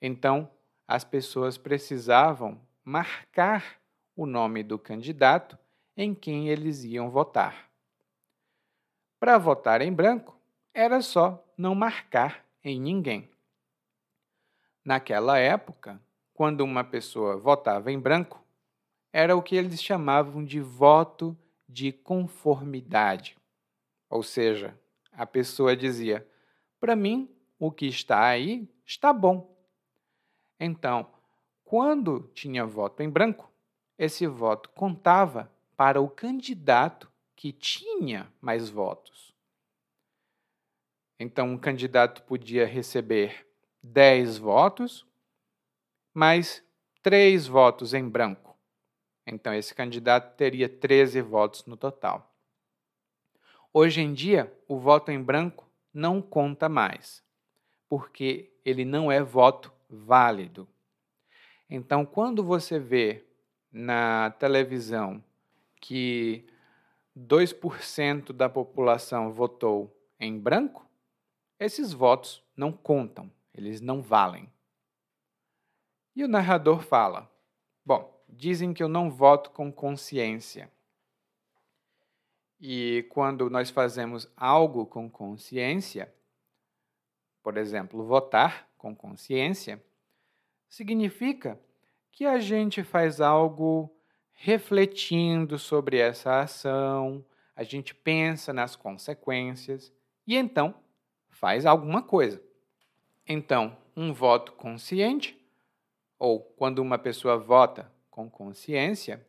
Então, 0.00 0.50
as 0.86 1.04
pessoas 1.04 1.58
precisavam 1.58 2.60
marcar 2.84 3.80
o 4.16 4.26
nome 4.26 4.62
do 4.62 4.78
candidato 4.78 5.58
em 5.96 6.14
quem 6.14 6.48
eles 6.48 6.84
iam 6.84 7.10
votar. 7.10 7.70
Para 9.18 9.36
votar 9.38 9.82
em 9.82 9.92
branco, 9.92 10.38
era 10.72 11.02
só 11.02 11.44
não 11.56 11.74
marcar 11.74 12.44
em 12.64 12.80
ninguém. 12.80 13.28
Naquela 14.84 15.38
época, 15.38 16.00
quando 16.32 16.62
uma 16.62 16.82
pessoa 16.82 17.36
votava 17.36 17.92
em 17.92 17.98
branco, 17.98 18.42
era 19.12 19.36
o 19.36 19.42
que 19.42 19.56
eles 19.56 19.82
chamavam 19.82 20.44
de 20.44 20.60
voto 20.60 21.36
de 21.68 21.92
conformidade. 21.92 23.36
Ou 24.08 24.22
seja, 24.22 24.74
a 25.12 25.26
pessoa 25.26 25.76
dizia: 25.76 26.26
para 26.80 26.96
mim, 26.96 27.28
o 27.58 27.70
que 27.70 27.86
está 27.86 28.26
aí 28.26 28.66
está 28.84 29.12
bom. 29.12 29.54
Então, 30.58 31.12
quando 31.62 32.30
tinha 32.34 32.66
voto 32.66 33.02
em 33.02 33.08
branco, 33.08 33.52
esse 33.98 34.26
voto 34.26 34.70
contava 34.70 35.52
para 35.76 36.00
o 36.00 36.08
candidato 36.08 37.12
que 37.36 37.52
tinha 37.52 38.32
mais 38.40 38.68
votos. 38.68 39.34
Então, 41.18 41.50
um 41.50 41.58
candidato 41.58 42.22
podia 42.22 42.66
receber 42.66 43.46
10 43.82 44.38
votos, 44.38 45.06
mais 46.14 46.64
3 47.02 47.46
votos 47.46 47.94
em 47.94 48.08
branco. 48.08 48.58
Então, 49.26 49.54
esse 49.54 49.74
candidato 49.74 50.34
teria 50.36 50.68
13 50.68 51.20
votos 51.20 51.64
no 51.66 51.76
total. 51.76 52.34
Hoje 53.72 54.00
em 54.00 54.12
dia, 54.12 54.52
o 54.66 54.78
voto 54.78 55.10
em 55.12 55.22
branco 55.22 55.69
não 55.92 56.22
conta 56.22 56.68
mais, 56.68 57.22
porque 57.88 58.52
ele 58.64 58.84
não 58.84 59.10
é 59.10 59.22
voto 59.22 59.72
válido. 59.88 60.68
Então, 61.68 62.04
quando 62.04 62.42
você 62.44 62.78
vê 62.78 63.24
na 63.72 64.30
televisão 64.38 65.22
que 65.80 66.46
2% 67.16 68.32
da 68.32 68.48
população 68.48 69.32
votou 69.32 69.96
em 70.18 70.38
branco, 70.38 70.88
esses 71.58 71.92
votos 71.92 72.42
não 72.56 72.72
contam, 72.72 73.30
eles 73.54 73.80
não 73.80 74.02
valem. 74.02 74.50
E 76.14 76.24
o 76.24 76.28
narrador 76.28 76.80
fala: 76.82 77.30
Bom, 77.84 78.22
dizem 78.28 78.72
que 78.72 78.82
eu 78.82 78.88
não 78.88 79.10
voto 79.10 79.50
com 79.50 79.72
consciência. 79.72 80.70
E 82.60 83.06
quando 83.08 83.48
nós 83.48 83.70
fazemos 83.70 84.30
algo 84.36 84.84
com 84.84 85.08
consciência, 85.08 86.12
por 87.42 87.56
exemplo, 87.56 88.04
votar 88.04 88.68
com 88.76 88.94
consciência, 88.94 89.82
significa 90.68 91.58
que 92.12 92.26
a 92.26 92.38
gente 92.38 92.82
faz 92.82 93.20
algo 93.20 93.90
refletindo 94.32 95.58
sobre 95.58 95.98
essa 95.98 96.40
ação, 96.40 97.24
a 97.56 97.62
gente 97.62 97.94
pensa 97.94 98.52
nas 98.52 98.76
consequências 98.76 99.92
e 100.26 100.36
então 100.36 100.74
faz 101.28 101.64
alguma 101.64 102.02
coisa. 102.02 102.42
Então, 103.26 103.76
um 103.96 104.12
voto 104.12 104.52
consciente, 104.52 105.38
ou 106.18 106.40
quando 106.40 106.80
uma 106.80 106.98
pessoa 106.98 107.38
vota 107.38 107.90
com 108.10 108.30
consciência, 108.30 109.26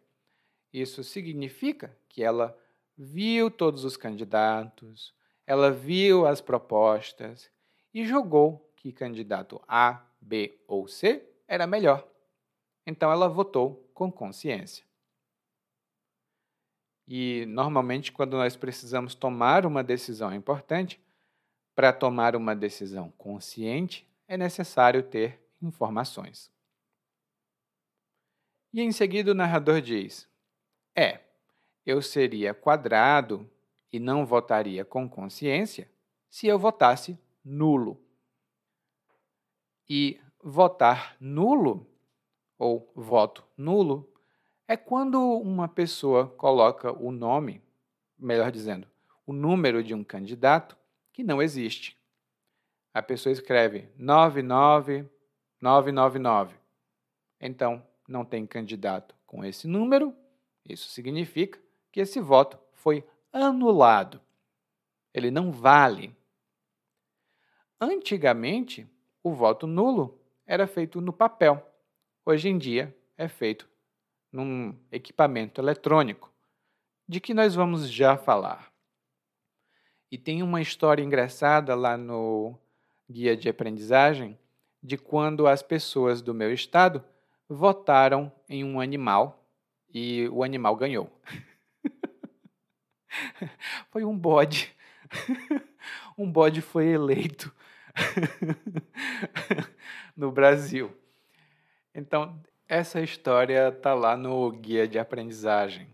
isso 0.73 1.03
significa 1.03 1.97
que 2.09 2.21
ela 2.23 2.57
viu 3.03 3.49
todos 3.49 3.83
os 3.83 3.97
candidatos, 3.97 5.11
ela 5.47 5.71
viu 5.71 6.27
as 6.27 6.39
propostas 6.39 7.49
e 7.91 8.05
julgou 8.05 8.71
que 8.75 8.91
candidato 8.91 9.59
A, 9.67 10.05
B 10.21 10.61
ou 10.67 10.87
C 10.87 11.27
era 11.47 11.65
melhor. 11.65 12.07
Então 12.85 13.11
ela 13.11 13.27
votou 13.27 13.89
com 13.95 14.11
consciência. 14.11 14.85
E 17.07 17.43
normalmente, 17.47 18.11
quando 18.11 18.37
nós 18.37 18.55
precisamos 18.55 19.15
tomar 19.15 19.65
uma 19.65 19.83
decisão 19.83 20.31
importante, 20.31 21.01
para 21.73 21.91
tomar 21.91 22.35
uma 22.35 22.55
decisão 22.55 23.11
consciente, 23.17 24.07
é 24.27 24.37
necessário 24.37 25.01
ter 25.01 25.41
informações. 25.59 26.51
E 28.71 28.81
em 28.81 28.91
seguida 28.91 29.31
o 29.31 29.35
narrador 29.35 29.81
diz: 29.81 30.29
É, 30.95 31.19
eu 31.85 32.01
seria 32.01 32.53
quadrado 32.53 33.45
e 33.91 33.99
não 33.99 34.25
votaria 34.25 34.85
com 34.85 35.09
consciência 35.09 35.91
se 36.29 36.47
eu 36.47 36.57
votasse 36.57 37.19
nulo. 37.43 38.01
E 39.89 40.17
votar 40.41 41.17
nulo, 41.19 41.85
ou 42.57 42.89
voto 42.95 43.43
nulo, 43.57 44.09
é 44.67 44.77
quando 44.77 45.19
uma 45.19 45.67
pessoa 45.67 46.27
coloca 46.27 46.93
o 46.93 47.11
nome, 47.11 47.61
melhor 48.17 48.49
dizendo, 48.51 48.87
o 49.25 49.33
número 49.33 49.83
de 49.83 49.93
um 49.93 50.01
candidato 50.03 50.77
que 51.11 51.23
não 51.23 51.41
existe. 51.41 51.99
A 52.93 53.01
pessoa 53.01 53.33
escreve 53.33 53.89
99999. 53.97 56.55
Então, 57.39 57.85
não 58.07 58.23
tem 58.23 58.47
candidato 58.47 59.15
com 59.25 59.43
esse 59.43 59.67
número, 59.67 60.15
isso 60.65 60.89
significa 60.89 61.60
que 61.91 61.99
esse 61.99 62.19
voto 62.19 62.57
foi 62.73 63.03
anulado. 63.31 64.21
Ele 65.13 65.29
não 65.29 65.51
vale. 65.51 66.15
Antigamente, 67.79 68.87
o 69.23 69.33
voto 69.33 69.67
nulo 69.67 70.19
era 70.45 70.67
feito 70.67 71.01
no 71.01 71.11
papel. 71.11 71.65
Hoje 72.25 72.49
em 72.49 72.57
dia, 72.57 72.95
é 73.17 73.27
feito 73.27 73.67
num 74.31 74.75
equipamento 74.91 75.59
eletrônico, 75.59 76.31
de 77.07 77.19
que 77.19 77.33
nós 77.33 77.53
vamos 77.53 77.89
já 77.89 78.15
falar. 78.15 78.71
E 80.09 80.17
tem 80.17 80.41
uma 80.41 80.61
história 80.61 81.03
engraçada 81.03 81.75
lá 81.75 81.97
no 81.97 82.57
guia 83.09 83.35
de 83.35 83.49
aprendizagem 83.49 84.37
de 84.81 84.97
quando 84.97 85.47
as 85.47 85.61
pessoas 85.61 86.21
do 86.21 86.33
meu 86.33 86.53
estado 86.53 87.03
votaram 87.47 88.31
em 88.47 88.63
um 88.63 88.79
animal 88.79 89.45
e 89.93 90.27
o 90.29 90.43
animal 90.43 90.75
ganhou. 90.75 91.11
foi 93.89 94.03
um 94.03 94.17
bode. 94.17 94.75
um 96.17 96.31
bode 96.31 96.61
foi 96.61 96.87
eleito 96.87 97.53
no 100.15 100.31
Brasil. 100.31 100.95
Então, 101.93 102.41
essa 102.67 103.01
história 103.01 103.69
está 103.69 103.93
lá 103.93 104.15
no 104.15 104.49
guia 104.51 104.87
de 104.87 104.97
aprendizagem. 104.97 105.93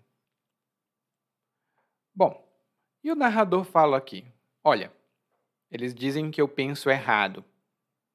Bom, 2.14 2.48
e 3.04 3.12
o 3.12 3.16
narrador 3.16 3.64
fala 3.64 3.98
aqui: 3.98 4.26
olha, 4.64 4.92
eles 5.72 5.94
dizem 5.94 6.32
que 6.32 6.42
eu 6.42 6.48
penso 6.48 6.90
errado, 6.90 7.44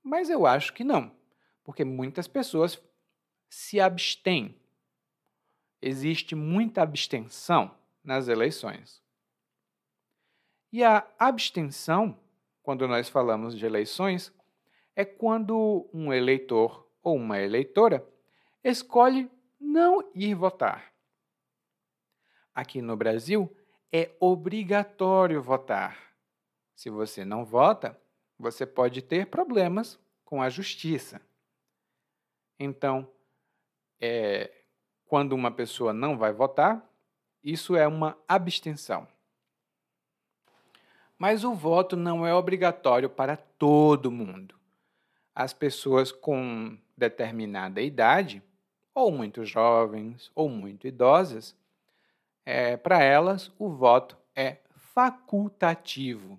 mas 0.02 0.30
eu 0.30 0.46
acho 0.46 0.72
que 0.72 0.84
não, 0.84 1.14
porque 1.64 1.84
muitas 1.84 2.28
pessoas 2.28 2.80
se 3.48 3.80
abstêm. 3.80 4.56
Existe 5.80 6.36
muita 6.36 6.82
abstenção 6.82 7.76
nas 8.04 8.28
eleições. 8.28 9.02
E 10.72 10.82
a 10.82 11.06
abstenção, 11.18 12.18
quando 12.62 12.88
nós 12.88 13.08
falamos 13.08 13.56
de 13.56 13.66
eleições, 13.66 14.32
é 14.96 15.04
quando 15.04 15.88
um 15.92 16.12
eleitor 16.12 16.90
ou 17.02 17.16
uma 17.16 17.40
eleitora 17.40 18.06
escolhe 18.64 19.30
não 19.60 20.10
ir 20.14 20.34
votar. 20.34 20.92
Aqui 22.54 22.82
no 22.82 22.96
Brasil, 22.96 23.54
é 23.92 24.10
obrigatório 24.18 25.42
votar. 25.42 26.14
Se 26.74 26.90
você 26.90 27.24
não 27.24 27.44
vota, 27.44 27.98
você 28.38 28.66
pode 28.66 29.02
ter 29.02 29.26
problemas 29.26 29.98
com 30.24 30.42
a 30.42 30.48
justiça. 30.48 31.20
Então, 32.58 33.10
é, 34.00 34.50
quando 35.04 35.32
uma 35.32 35.50
pessoa 35.50 35.92
não 35.92 36.16
vai 36.16 36.32
votar, 36.32 36.86
isso 37.42 37.76
é 37.76 37.86
uma 37.86 38.16
abstenção. 38.28 39.06
Mas 41.18 41.44
o 41.44 41.54
voto 41.54 41.96
não 41.96 42.26
é 42.26 42.34
obrigatório 42.34 43.08
para 43.08 43.36
todo 43.36 44.10
mundo. 44.10 44.54
As 45.34 45.52
pessoas 45.52 46.12
com 46.12 46.76
determinada 46.96 47.80
idade, 47.80 48.42
ou 48.94 49.10
muito 49.10 49.44
jovens, 49.44 50.30
ou 50.34 50.48
muito 50.48 50.86
idosas, 50.86 51.56
é, 52.44 52.76
para 52.76 53.02
elas 53.02 53.50
o 53.58 53.70
voto 53.70 54.16
é 54.34 54.58
facultativo, 54.92 56.38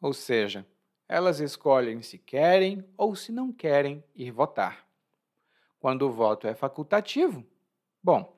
ou 0.00 0.12
seja, 0.12 0.64
elas 1.08 1.40
escolhem 1.40 2.02
se 2.02 2.18
querem 2.18 2.84
ou 2.96 3.16
se 3.16 3.32
não 3.32 3.52
querem 3.52 4.02
ir 4.14 4.30
votar. 4.30 4.86
Quando 5.80 6.02
o 6.02 6.10
voto 6.10 6.46
é 6.46 6.54
facultativo, 6.54 7.44
bom, 8.02 8.36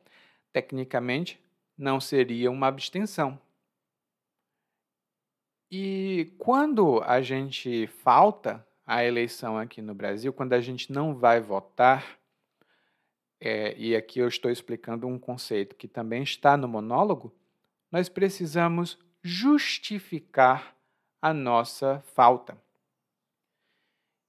tecnicamente 0.53 1.41
não 1.79 2.01
seria 2.01 2.51
uma 2.51 2.67
abstenção. 2.67 3.41
E 5.71 6.35
quando 6.39 7.01
a 7.03 7.21
gente 7.21 7.87
falta 7.87 8.67
à 8.85 9.05
eleição 9.05 9.57
aqui 9.57 9.81
no 9.81 9.95
Brasil, 9.95 10.33
quando 10.33 10.55
a 10.55 10.61
gente 10.61 10.91
não 10.91 11.15
vai 11.15 11.41
votar, 11.41 12.19
é, 13.41 13.77
e 13.79 13.95
aqui 13.95 14.19
eu 14.19 14.27
estou 14.27 14.51
explicando 14.51 15.07
um 15.07 15.19
conceito 15.19 15.77
que 15.77 15.87
também 15.87 16.23
está 16.23 16.57
no 16.57 16.67
monólogo, 16.67 17.33
nós 17.93 18.09
precisamos 18.09 18.99
justificar 19.23 20.75
a 21.21 21.33
nossa 21.33 22.03
falta. 22.15 22.61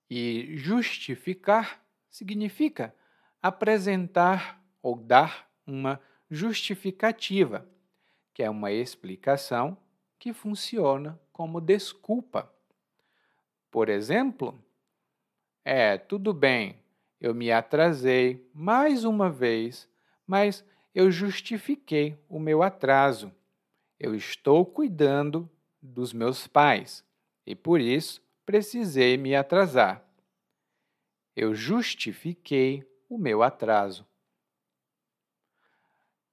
E 0.10 0.58
justificar 0.58 1.82
significa 2.10 2.94
apresentar 3.42 4.62
ou 4.82 4.96
dar 4.96 5.50
uma 5.66 6.02
justificativa, 6.30 7.68
que 8.34 8.44
é 8.44 8.50
uma 8.50 8.72
explicação 8.72 9.78
que 10.18 10.34
funciona 10.34 11.20
como 11.32 11.62
desculpa. 11.62 12.52
Por 13.72 13.90
exemplo, 13.90 14.58
é, 15.64 15.98
tudo 15.98 16.34
bem, 16.34 16.78
eu 17.20 17.34
me 17.34 17.52
atrasei 17.52 18.50
mais 18.54 19.04
uma 19.04 19.30
vez, 19.30 19.88
mas 20.26 20.64
eu 20.94 21.12
justifiquei 21.12 22.18
o 22.28 22.40
meu 22.40 22.64
atraso. 22.64 23.32
Eu 24.00 24.16
estou 24.16 24.66
cuidando 24.66 25.50
dos 25.82 26.14
meus 26.14 26.48
pais 26.48 27.04
e 27.46 27.56
por 27.56 27.80
isso 27.80 28.22
precisei 28.46 29.18
me 29.18 29.36
atrasar. 29.36 30.04
Eu 31.36 31.54
justifiquei 31.54 32.84
o 33.08 33.18
meu 33.18 33.44
atraso. 33.44 34.09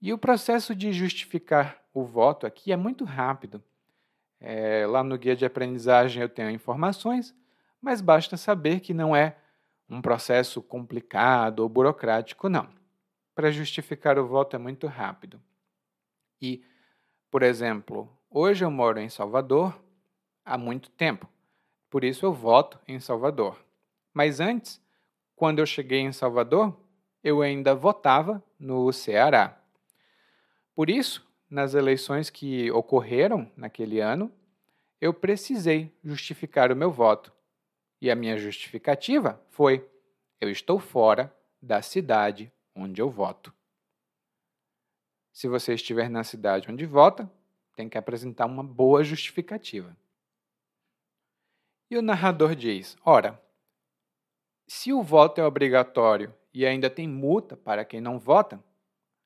E 0.00 0.12
o 0.12 0.18
processo 0.18 0.74
de 0.74 0.92
justificar 0.92 1.82
o 1.92 2.04
voto 2.04 2.46
aqui 2.46 2.72
é 2.72 2.76
muito 2.76 3.04
rápido. 3.04 3.62
É, 4.38 4.86
lá 4.86 5.02
no 5.02 5.16
guia 5.16 5.34
de 5.34 5.46
aprendizagem 5.46 6.22
eu 6.22 6.28
tenho 6.28 6.50
informações, 6.50 7.34
mas 7.80 8.00
basta 8.00 8.36
saber 8.36 8.80
que 8.80 8.92
não 8.92 9.16
é 9.16 9.36
um 9.88 10.02
processo 10.02 10.60
complicado 10.60 11.60
ou 11.60 11.68
burocrático, 11.68 12.48
não. 12.48 12.68
Para 13.34 13.50
justificar 13.50 14.18
o 14.18 14.26
voto 14.26 14.56
é 14.56 14.58
muito 14.58 14.86
rápido. 14.86 15.40
E, 16.40 16.62
por 17.30 17.42
exemplo, 17.42 18.10
hoje 18.30 18.64
eu 18.64 18.70
moro 18.70 18.98
em 18.98 19.08
Salvador 19.08 19.78
há 20.44 20.58
muito 20.58 20.90
tempo, 20.90 21.28
por 21.88 22.04
isso 22.04 22.26
eu 22.26 22.32
voto 22.32 22.78
em 22.86 23.00
Salvador. 23.00 23.58
Mas 24.12 24.40
antes, 24.40 24.80
quando 25.34 25.58
eu 25.58 25.66
cheguei 25.66 26.00
em 26.00 26.12
Salvador, 26.12 26.76
eu 27.22 27.42
ainda 27.42 27.74
votava 27.74 28.42
no 28.58 28.92
Ceará. 28.92 29.58
Por 30.76 30.90
isso, 30.90 31.26
nas 31.48 31.72
eleições 31.72 32.28
que 32.28 32.70
ocorreram 32.70 33.50
naquele 33.56 33.98
ano, 33.98 34.30
eu 35.00 35.14
precisei 35.14 35.90
justificar 36.04 36.70
o 36.70 36.76
meu 36.76 36.90
voto. 36.92 37.32
E 37.98 38.10
a 38.10 38.14
minha 38.14 38.36
justificativa 38.36 39.42
foi: 39.48 39.88
eu 40.38 40.50
estou 40.50 40.78
fora 40.78 41.34
da 41.62 41.80
cidade 41.80 42.52
onde 42.74 43.00
eu 43.00 43.08
voto. 43.08 43.54
Se 45.32 45.48
você 45.48 45.72
estiver 45.72 46.10
na 46.10 46.22
cidade 46.22 46.70
onde 46.70 46.84
vota, 46.84 47.30
tem 47.74 47.88
que 47.88 47.96
apresentar 47.96 48.44
uma 48.44 48.62
boa 48.62 49.02
justificativa. 49.02 49.96
E 51.90 51.96
o 51.96 52.02
narrador 52.02 52.54
diz: 52.54 52.98
ora, 53.02 53.42
se 54.66 54.92
o 54.92 55.02
voto 55.02 55.40
é 55.40 55.44
obrigatório 55.44 56.34
e 56.52 56.66
ainda 56.66 56.90
tem 56.90 57.08
multa 57.08 57.56
para 57.56 57.82
quem 57.82 57.98
não 57.98 58.18
vota, 58.18 58.62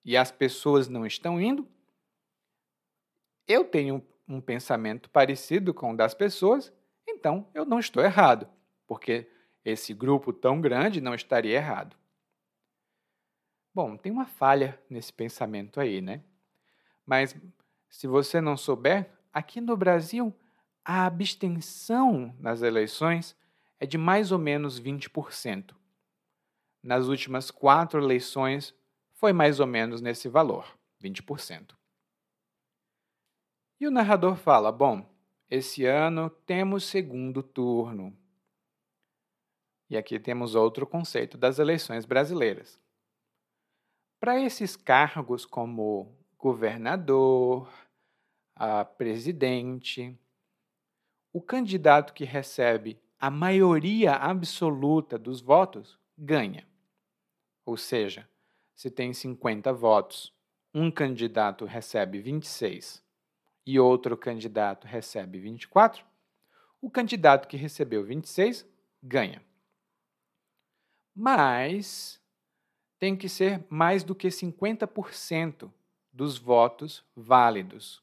e 0.04 0.16
as 0.16 0.30
pessoas 0.30 0.88
não 0.88 1.06
estão 1.06 1.40
indo, 1.40 1.66
eu 3.46 3.64
tenho 3.64 4.04
um 4.28 4.40
pensamento 4.40 5.10
parecido 5.10 5.74
com 5.74 5.92
o 5.92 5.96
das 5.96 6.14
pessoas, 6.14 6.72
então 7.06 7.48
eu 7.52 7.64
não 7.64 7.78
estou 7.78 8.02
errado, 8.02 8.48
porque 8.86 9.28
esse 9.64 9.92
grupo 9.92 10.32
tão 10.32 10.60
grande 10.60 11.00
não 11.00 11.14
estaria 11.14 11.56
errado. 11.56 11.96
Bom, 13.74 13.96
tem 13.96 14.10
uma 14.10 14.26
falha 14.26 14.80
nesse 14.88 15.12
pensamento 15.12 15.80
aí, 15.80 16.00
né? 16.00 16.22
Mas 17.04 17.36
se 17.88 18.06
você 18.06 18.40
não 18.40 18.56
souber, 18.56 19.10
aqui 19.32 19.60
no 19.60 19.76
Brasil, 19.76 20.34
a 20.84 21.06
abstenção 21.06 22.34
nas 22.38 22.62
eleições 22.62 23.36
é 23.78 23.86
de 23.86 23.98
mais 23.98 24.32
ou 24.32 24.38
menos 24.38 24.80
20%. 24.80 25.74
Nas 26.82 27.06
últimas 27.06 27.50
quatro 27.50 28.02
eleições, 28.02 28.74
foi 29.20 29.34
mais 29.34 29.60
ou 29.60 29.66
menos 29.66 30.00
nesse 30.00 30.30
valor, 30.30 30.66
20%. 31.02 31.76
E 33.78 33.86
o 33.86 33.90
narrador 33.90 34.34
fala: 34.34 34.72
Bom, 34.72 35.06
esse 35.50 35.84
ano 35.84 36.30
temos 36.30 36.84
segundo 36.84 37.42
turno. 37.42 38.16
E 39.90 39.96
aqui 39.96 40.18
temos 40.18 40.54
outro 40.54 40.86
conceito 40.86 41.36
das 41.36 41.58
eleições 41.58 42.06
brasileiras. 42.06 42.80
Para 44.18 44.40
esses 44.40 44.74
cargos 44.74 45.44
como 45.44 46.16
governador, 46.38 47.70
presidente, 48.96 50.18
o 51.30 51.42
candidato 51.42 52.14
que 52.14 52.24
recebe 52.24 52.98
a 53.18 53.30
maioria 53.30 54.14
absoluta 54.14 55.18
dos 55.18 55.42
votos 55.42 55.98
ganha. 56.16 56.66
Ou 57.66 57.76
seja, 57.76 58.29
se 58.80 58.90
tem 58.90 59.12
50 59.12 59.74
votos, 59.74 60.34
um 60.72 60.90
candidato 60.90 61.66
recebe 61.66 62.18
26 62.18 63.04
e 63.66 63.78
outro 63.78 64.16
candidato 64.16 64.86
recebe 64.86 65.38
24, 65.38 66.02
o 66.80 66.90
candidato 66.90 67.46
que 67.46 67.58
recebeu 67.58 68.02
26 68.02 68.66
ganha. 69.02 69.44
Mas 71.14 72.18
tem 72.98 73.14
que 73.14 73.28
ser 73.28 73.62
mais 73.68 74.02
do 74.02 74.14
que 74.14 74.28
50% 74.28 75.70
dos 76.10 76.38
votos 76.38 77.04
válidos. 77.14 78.02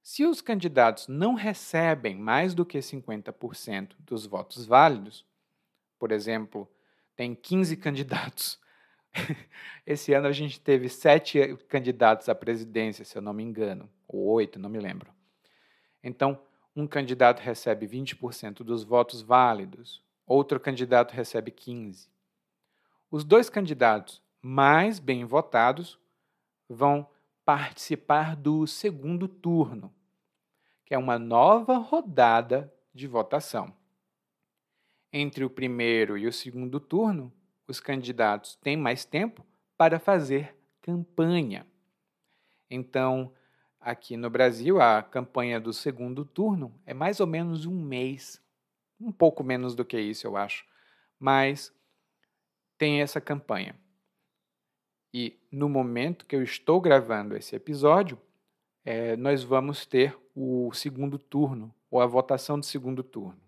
Se 0.00 0.24
os 0.24 0.40
candidatos 0.40 1.08
não 1.08 1.34
recebem 1.34 2.14
mais 2.14 2.54
do 2.54 2.64
que 2.64 2.78
50% 2.78 3.96
dos 3.98 4.26
votos 4.26 4.64
válidos, 4.64 5.26
por 5.98 6.12
exemplo, 6.12 6.70
tem 7.16 7.34
15 7.34 7.74
candidatos. 7.82 8.60
Esse 9.86 10.12
ano 10.12 10.26
a 10.26 10.32
gente 10.32 10.60
teve 10.60 10.88
sete 10.88 11.56
candidatos 11.68 12.28
à 12.28 12.34
presidência, 12.34 13.04
se 13.04 13.16
eu 13.16 13.22
não 13.22 13.32
me 13.32 13.42
engano 13.42 13.90
ou 14.06 14.26
oito, 14.34 14.58
não 14.58 14.70
me 14.70 14.78
lembro. 14.78 15.12
Então, 16.02 16.40
um 16.74 16.86
candidato 16.86 17.40
recebe 17.40 17.86
20% 17.86 18.62
dos 18.62 18.84
votos 18.84 19.22
válidos, 19.22 20.02
outro 20.26 20.58
candidato 20.58 21.12
recebe 21.12 21.50
15%. 21.50 22.08
Os 23.10 23.24
dois 23.24 23.50
candidatos 23.50 24.22
mais 24.40 25.00
bem 25.00 25.24
votados 25.24 25.98
vão 26.68 27.08
participar 27.44 28.36
do 28.36 28.66
segundo 28.66 29.26
turno, 29.26 29.92
que 30.86 30.94
é 30.94 30.98
uma 30.98 31.18
nova 31.18 31.76
rodada 31.76 32.72
de 32.94 33.08
votação. 33.08 33.74
Entre 35.12 35.44
o 35.44 35.50
primeiro 35.50 36.16
e 36.16 36.28
o 36.28 36.32
segundo 36.32 36.78
turno, 36.78 37.32
os 37.70 37.80
candidatos 37.80 38.56
têm 38.56 38.76
mais 38.76 39.04
tempo 39.04 39.46
para 39.76 39.98
fazer 39.98 40.56
campanha. 40.82 41.66
Então, 42.68 43.32
Aqui 43.80 44.14
no 44.14 44.28
Brasil, 44.28 44.78
a 44.78 45.02
campanha 45.02 45.58
do 45.58 45.72
segundo 45.72 46.22
turno 46.22 46.70
é 46.84 46.92
mais 46.92 47.18
ou 47.18 47.26
menos 47.26 47.64
um 47.64 47.74
mês, 47.74 48.38
um 49.00 49.10
pouco 49.10 49.42
menos 49.42 49.74
do 49.74 49.86
que 49.86 49.98
isso, 49.98 50.26
eu 50.26 50.36
acho, 50.36 50.66
mas 51.18 51.74
tem 52.76 53.00
essa 53.00 53.22
campanha. 53.22 53.74
E 55.14 55.40
no 55.50 55.66
momento 55.66 56.26
que 56.26 56.36
eu 56.36 56.42
estou 56.42 56.78
gravando 56.78 57.34
esse 57.34 57.56
episódio, 57.56 58.20
é, 58.84 59.16
nós 59.16 59.42
vamos 59.42 59.86
ter 59.86 60.14
o 60.34 60.70
segundo 60.74 61.18
turno, 61.18 61.74
ou 61.90 62.02
a 62.02 62.06
votação 62.06 62.60
do 62.60 62.66
segundo 62.66 63.02
turno. 63.02 63.40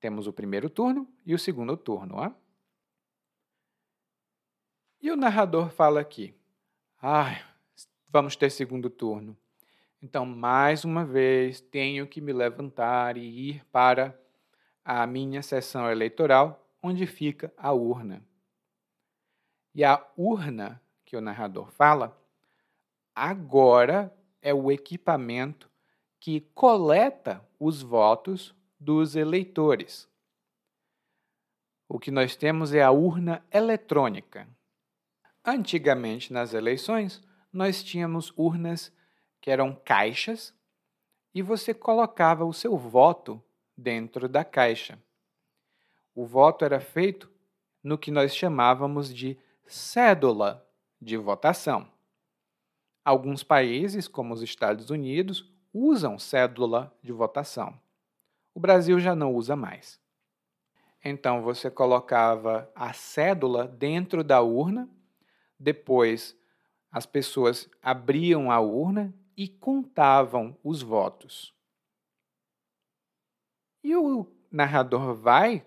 Temos 0.00 0.26
o 0.26 0.32
primeiro 0.32 0.70
turno 0.70 1.08
e 1.26 1.34
o 1.34 1.38
segundo 1.38 1.76
turno. 1.76 2.16
Ó. 2.16 2.30
E 5.00 5.10
o 5.10 5.16
narrador 5.16 5.70
fala 5.70 6.00
aqui: 6.00 6.34
ah, 7.02 7.40
vamos 8.08 8.36
ter 8.36 8.50
segundo 8.50 8.88
turno. 8.90 9.36
Então, 10.00 10.24
mais 10.24 10.84
uma 10.84 11.04
vez, 11.04 11.60
tenho 11.60 12.06
que 12.06 12.20
me 12.20 12.32
levantar 12.32 13.16
e 13.16 13.50
ir 13.50 13.64
para 13.66 14.18
a 14.84 15.06
minha 15.06 15.42
sessão 15.42 15.90
eleitoral, 15.90 16.64
onde 16.82 17.06
fica 17.06 17.52
a 17.56 17.72
urna. 17.72 18.24
E 19.74 19.84
a 19.84 20.04
urna 20.16 20.80
que 21.04 21.16
o 21.16 21.20
narrador 21.20 21.70
fala, 21.72 22.16
agora 23.14 24.16
é 24.40 24.54
o 24.54 24.70
equipamento 24.70 25.70
que 26.20 26.40
coleta 26.54 27.46
os 27.58 27.82
votos 27.82 28.54
dos 28.78 29.16
eleitores. 29.16 30.08
O 31.88 31.98
que 31.98 32.10
nós 32.10 32.36
temos 32.36 32.72
é 32.74 32.82
a 32.82 32.90
urna 32.90 33.44
eletrônica. 33.50 34.46
Antigamente, 35.44 36.32
nas 36.32 36.52
eleições, 36.52 37.22
nós 37.52 37.82
tínhamos 37.82 38.32
urnas 38.36 38.92
que 39.40 39.50
eram 39.50 39.74
caixas 39.74 40.54
e 41.34 41.40
você 41.40 41.72
colocava 41.72 42.44
o 42.44 42.52
seu 42.52 42.76
voto 42.76 43.42
dentro 43.76 44.28
da 44.28 44.44
caixa. 44.44 44.98
O 46.14 46.26
voto 46.26 46.64
era 46.64 46.80
feito 46.80 47.30
no 47.82 47.96
que 47.96 48.10
nós 48.10 48.36
chamávamos 48.36 49.14
de 49.14 49.38
cédula 49.66 50.66
de 51.00 51.16
votação. 51.16 51.90
Alguns 53.04 53.42
países, 53.42 54.06
como 54.08 54.34
os 54.34 54.42
Estados 54.42 54.90
Unidos, 54.90 55.50
usam 55.72 56.18
cédula 56.18 56.94
de 57.02 57.12
votação. 57.12 57.80
O 58.58 58.60
Brasil 58.60 58.98
já 58.98 59.14
não 59.14 59.32
usa 59.32 59.54
mais. 59.54 60.00
Então 61.04 61.42
você 61.42 61.70
colocava 61.70 62.68
a 62.74 62.92
cédula 62.92 63.68
dentro 63.68 64.24
da 64.24 64.42
urna, 64.42 64.90
depois 65.56 66.36
as 66.90 67.06
pessoas 67.06 67.70
abriam 67.80 68.50
a 68.50 68.58
urna 68.58 69.14
e 69.36 69.46
contavam 69.46 70.58
os 70.64 70.82
votos. 70.82 71.54
E 73.84 73.94
o 73.94 74.26
narrador 74.50 75.14
vai 75.14 75.64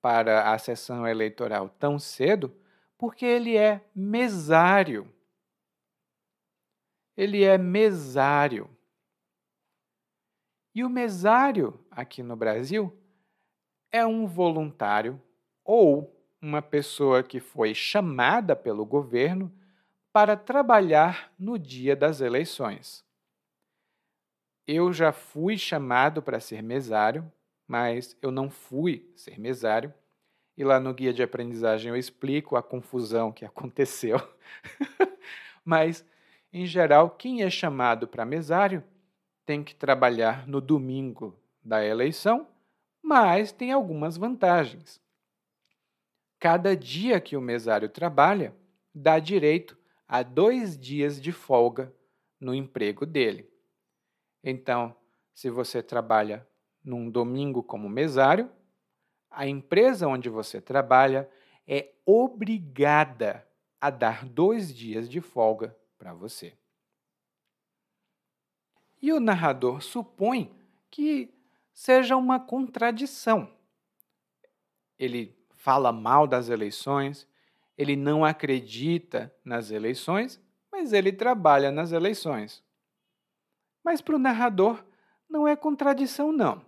para 0.00 0.52
a 0.52 0.58
sessão 0.60 1.08
eleitoral 1.08 1.68
tão 1.68 1.98
cedo 1.98 2.56
porque 2.96 3.26
ele 3.26 3.56
é 3.56 3.84
mesário. 3.92 5.12
Ele 7.16 7.42
é 7.42 7.58
mesário. 7.58 8.70
E 10.74 10.84
o 10.84 10.88
mesário 10.88 11.78
aqui 11.90 12.22
no 12.22 12.36
Brasil 12.36 12.96
é 13.90 14.06
um 14.06 14.26
voluntário 14.26 15.20
ou 15.64 16.16
uma 16.40 16.62
pessoa 16.62 17.22
que 17.22 17.40
foi 17.40 17.74
chamada 17.74 18.54
pelo 18.54 18.84
governo 18.86 19.52
para 20.12 20.36
trabalhar 20.36 21.32
no 21.38 21.58
dia 21.58 21.94
das 21.96 22.20
eleições. 22.20 23.04
Eu 24.66 24.92
já 24.92 25.12
fui 25.12 25.58
chamado 25.58 26.22
para 26.22 26.38
ser 26.38 26.62
mesário, 26.62 27.30
mas 27.66 28.16
eu 28.22 28.30
não 28.30 28.48
fui 28.48 29.10
ser 29.16 29.38
mesário. 29.40 29.92
E 30.56 30.62
lá 30.62 30.78
no 30.78 30.94
guia 30.94 31.12
de 31.12 31.22
aprendizagem 31.22 31.90
eu 31.90 31.96
explico 31.96 32.56
a 32.56 32.62
confusão 32.62 33.32
que 33.32 33.44
aconteceu. 33.46 34.18
mas, 35.64 36.04
em 36.52 36.64
geral, 36.64 37.10
quem 37.10 37.42
é 37.42 37.50
chamado 37.50 38.06
para 38.06 38.24
mesário 38.24 38.84
tem 39.50 39.64
que 39.64 39.74
trabalhar 39.74 40.46
no 40.46 40.60
domingo 40.60 41.36
da 41.60 41.84
eleição, 41.84 42.46
mas 43.02 43.50
tem 43.50 43.72
algumas 43.72 44.16
vantagens. 44.16 45.02
Cada 46.38 46.76
dia 46.76 47.20
que 47.20 47.36
o 47.36 47.40
mesário 47.40 47.88
trabalha 47.88 48.54
dá 48.94 49.18
direito 49.18 49.76
a 50.06 50.22
dois 50.22 50.78
dias 50.78 51.20
de 51.20 51.32
folga 51.32 51.92
no 52.38 52.54
emprego 52.54 53.04
dele. 53.04 53.50
Então, 54.44 54.94
se 55.34 55.50
você 55.50 55.82
trabalha 55.82 56.46
num 56.84 57.10
domingo 57.10 57.60
como 57.60 57.88
mesário, 57.88 58.48
a 59.28 59.48
empresa 59.48 60.06
onde 60.06 60.28
você 60.28 60.60
trabalha 60.60 61.28
é 61.66 61.92
obrigada 62.06 63.44
a 63.80 63.90
dar 63.90 64.24
dois 64.24 64.72
dias 64.72 65.08
de 65.08 65.20
folga 65.20 65.76
para 65.98 66.14
você. 66.14 66.59
E 69.00 69.12
o 69.12 69.20
narrador 69.20 69.82
supõe 69.82 70.50
que 70.90 71.32
seja 71.72 72.16
uma 72.16 72.38
contradição. 72.38 73.50
Ele 74.98 75.34
fala 75.54 75.92
mal 75.92 76.26
das 76.26 76.48
eleições, 76.48 77.26
ele 77.76 77.96
não 77.96 78.24
acredita 78.24 79.34
nas 79.44 79.70
eleições, 79.70 80.40
mas 80.70 80.92
ele 80.92 81.12
trabalha 81.12 81.70
nas 81.70 81.92
eleições. 81.92 82.62
Mas 83.82 84.00
para 84.00 84.16
o 84.16 84.18
narrador 84.18 84.84
não 85.28 85.48
é 85.48 85.56
contradição, 85.56 86.32
não. 86.32 86.64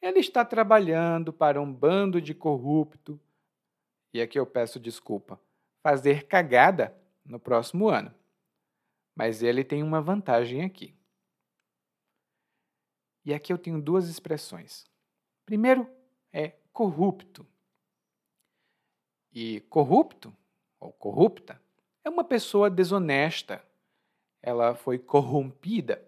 Ele 0.00 0.20
está 0.20 0.44
trabalhando 0.44 1.32
para 1.32 1.60
um 1.60 1.72
bando 1.72 2.20
de 2.20 2.34
corrupto, 2.34 3.20
e 4.12 4.20
aqui 4.20 4.38
eu 4.38 4.46
peço 4.46 4.80
desculpa, 4.80 5.38
fazer 5.82 6.26
cagada 6.26 6.96
no 7.24 7.38
próximo 7.38 7.88
ano. 7.88 8.14
Mas 9.14 9.42
ele 9.42 9.62
tem 9.62 9.82
uma 9.82 10.00
vantagem 10.00 10.64
aqui. 10.64 10.94
E 13.24 13.32
aqui 13.32 13.52
eu 13.52 13.58
tenho 13.58 13.80
duas 13.80 14.08
expressões. 14.08 14.84
Primeiro 15.46 15.88
é 16.32 16.52
corrupto. 16.72 17.46
E 19.32 19.60
corrupto, 19.62 20.34
ou 20.78 20.92
corrupta, 20.92 21.60
é 22.04 22.10
uma 22.10 22.24
pessoa 22.24 22.68
desonesta. 22.68 23.64
Ela 24.42 24.74
foi 24.74 24.98
corrompida. 24.98 26.02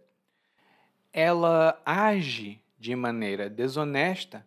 Ela 1.13 1.81
age 1.85 2.61
de 2.77 2.95
maneira 2.97 3.49
desonesta 3.49 4.45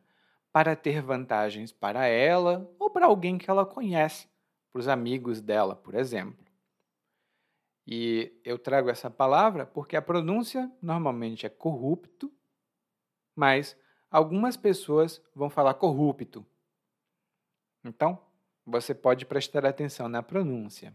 para 0.51 0.75
ter 0.75 1.01
vantagens 1.01 1.71
para 1.71 2.07
ela 2.07 2.69
ou 2.77 2.89
para 2.89 3.05
alguém 3.05 3.37
que 3.37 3.49
ela 3.49 3.65
conhece, 3.65 4.27
para 4.71 4.79
os 4.79 4.87
amigos 4.87 5.39
dela, 5.39 5.75
por 5.75 5.95
exemplo. 5.95 6.45
E 7.85 8.33
eu 8.43 8.59
trago 8.59 8.89
essa 8.89 9.09
palavra 9.09 9.65
porque 9.65 9.95
a 9.95 10.01
pronúncia 10.01 10.69
normalmente 10.81 11.45
é 11.45 11.49
corrupto, 11.49 12.31
mas 13.37 13.77
algumas 14.09 14.57
pessoas 14.57 15.21
vão 15.35 15.47
falar 15.47 15.75
corrupto. 15.75 16.43
Então, 17.85 18.19
você 18.65 18.95
pode 18.95 19.27
prestar 19.27 19.63
atenção 19.63 20.09
na 20.09 20.23
pronúncia. 20.23 20.93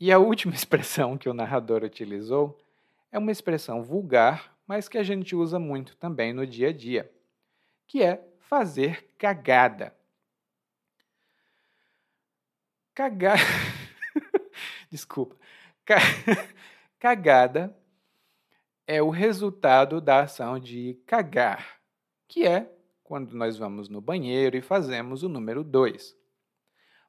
E 0.00 0.10
a 0.10 0.18
última 0.18 0.52
expressão 0.54 1.16
que 1.16 1.28
o 1.28 1.34
narrador 1.34 1.84
utilizou 1.84 2.58
é 3.12 3.18
uma 3.18 3.30
expressão 3.30 3.84
vulgar, 3.84 4.52
mas 4.66 4.88
que 4.88 4.98
a 4.98 5.04
gente 5.04 5.36
usa 5.36 5.60
muito 5.60 5.96
também 5.96 6.32
no 6.32 6.44
dia 6.44 6.70
a 6.70 6.72
dia, 6.72 7.10
que 7.86 8.02
é 8.02 8.20
fazer 8.40 9.14
cagada. 9.16 9.96
Cagar. 12.92 13.38
Desculpa. 14.90 15.36
Cagada 16.98 17.76
é 18.86 19.02
o 19.02 19.10
resultado 19.10 20.00
da 20.00 20.20
ação 20.20 20.58
de 20.58 20.94
cagar, 21.06 21.80
que 22.28 22.46
é 22.46 22.70
quando 23.02 23.34
nós 23.34 23.56
vamos 23.56 23.88
no 23.88 24.00
banheiro 24.00 24.56
e 24.56 24.62
fazemos 24.62 25.22
o 25.22 25.28
número 25.28 25.64
2. 25.64 26.16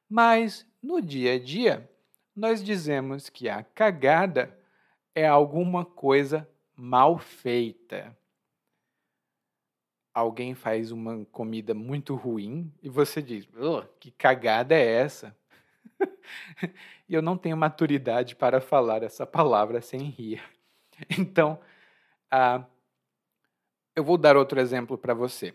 Mas 0.08 0.66
no 0.82 1.00
dia 1.00 1.34
a 1.34 1.38
dia, 1.38 1.88
nós 2.34 2.64
dizemos 2.64 3.28
que 3.28 3.48
a 3.48 3.62
cagada 3.62 4.56
é 5.14 5.26
alguma 5.26 5.84
coisa 5.84 6.48
mal 6.74 7.18
feita. 7.18 8.16
Alguém 10.14 10.54
faz 10.54 10.90
uma 10.90 11.24
comida 11.26 11.74
muito 11.74 12.14
ruim 12.14 12.72
e 12.82 12.88
você 12.88 13.20
diz: 13.20 13.48
oh, 13.56 13.82
que 14.00 14.10
cagada 14.10 14.74
é 14.74 14.84
essa? 14.84 15.36
e 17.08 17.14
eu 17.14 17.22
não 17.22 17.36
tenho 17.36 17.56
maturidade 17.56 18.34
para 18.34 18.60
falar 18.60 19.02
essa 19.02 19.26
palavra 19.26 19.80
sem 19.80 20.02
rir. 20.02 20.42
Então, 21.16 21.60
ah, 22.30 22.64
eu 23.94 24.04
vou 24.04 24.16
dar 24.16 24.36
outro 24.36 24.60
exemplo 24.60 24.96
para 24.96 25.14
você. 25.14 25.54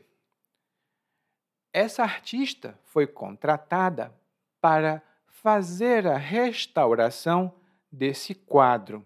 Essa 1.71 2.03
artista 2.03 2.77
foi 2.83 3.07
contratada 3.07 4.13
para 4.61 5.01
fazer 5.27 6.05
a 6.05 6.17
restauração 6.17 7.53
desse 7.91 8.35
quadro. 8.35 9.05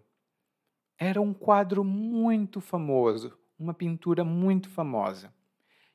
Era 0.97 1.21
um 1.21 1.33
quadro 1.33 1.83
muito 1.83 2.59
famoso, 2.59 3.37
uma 3.57 3.73
pintura 3.73 4.23
muito 4.23 4.69
famosa. 4.69 5.33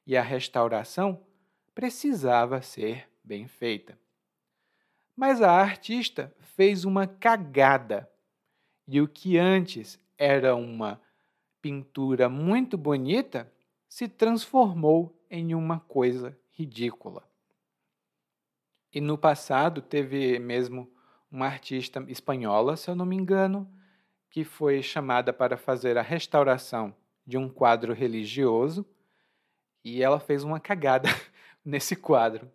E 0.07 0.17
a 0.17 0.23
restauração 0.23 1.25
precisava 1.75 2.63
ser 2.63 3.09
bem 3.23 3.47
feita. 3.47 3.99
Mas 5.15 5.43
a 5.43 5.51
artista 5.53 6.35
fez 6.41 6.85
uma 6.85 7.07
cagada. 7.07 8.11
E 8.89 9.01
o 9.01 9.09
que 9.09 9.39
antes 9.39 10.01
era 10.19 10.55
uma 10.55 11.01
pintura 11.63 12.29
muito 12.29 12.77
bonita 12.77 13.51
se 13.89 14.09
transformou 14.09 15.17
em 15.31 15.55
uma 15.55 15.79
coisa 15.81 16.37
ridícula. 16.51 17.27
E 18.93 19.01
no 19.01 19.17
passado 19.17 19.81
teve 19.81 20.39
mesmo 20.39 20.93
uma 21.31 21.47
artista 21.47 22.05
espanhola, 22.09 22.77
se 22.77 22.91
eu 22.91 22.95
não 22.95 23.07
me 23.07 23.17
engano, 23.17 23.71
que 24.29 24.45
foi 24.45 24.83
chamada 24.83 25.33
para 25.33 25.57
fazer 25.57 25.97
a 25.97 26.03
restauração 26.03 26.95
de 27.27 27.39
um 27.39 27.49
quadro 27.49 27.95
religioso 27.95 28.85
e 29.85 30.03
ela 30.03 30.19
fez 30.19 30.43
uma 30.43 30.61
cagada 30.61 31.09
nesse 31.65 31.95
quadro. 31.97 32.51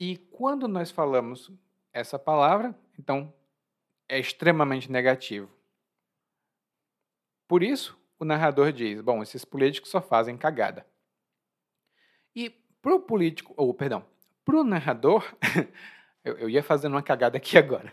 E 0.00 0.16
quando 0.16 0.66
nós 0.66 0.90
falamos 0.90 1.52
essa 1.92 2.18
palavra, 2.18 2.76
então 2.98 3.32
é 4.08 4.18
extremamente 4.18 4.90
negativo. 4.90 5.61
Por 7.52 7.62
isso, 7.62 7.94
o 8.18 8.24
narrador 8.24 8.72
diz: 8.72 9.02
bom, 9.02 9.22
esses 9.22 9.44
políticos 9.44 9.90
só 9.90 10.00
fazem 10.00 10.38
cagada. 10.38 10.86
E 12.34 12.48
pro 12.80 12.98
político, 12.98 13.52
ou 13.58 13.74
perdão, 13.74 14.02
pro 14.42 14.64
narrador, 14.64 15.22
eu, 16.24 16.38
eu 16.38 16.48
ia 16.48 16.62
fazendo 16.62 16.94
uma 16.94 17.02
cagada 17.02 17.36
aqui 17.36 17.58
agora. 17.58 17.92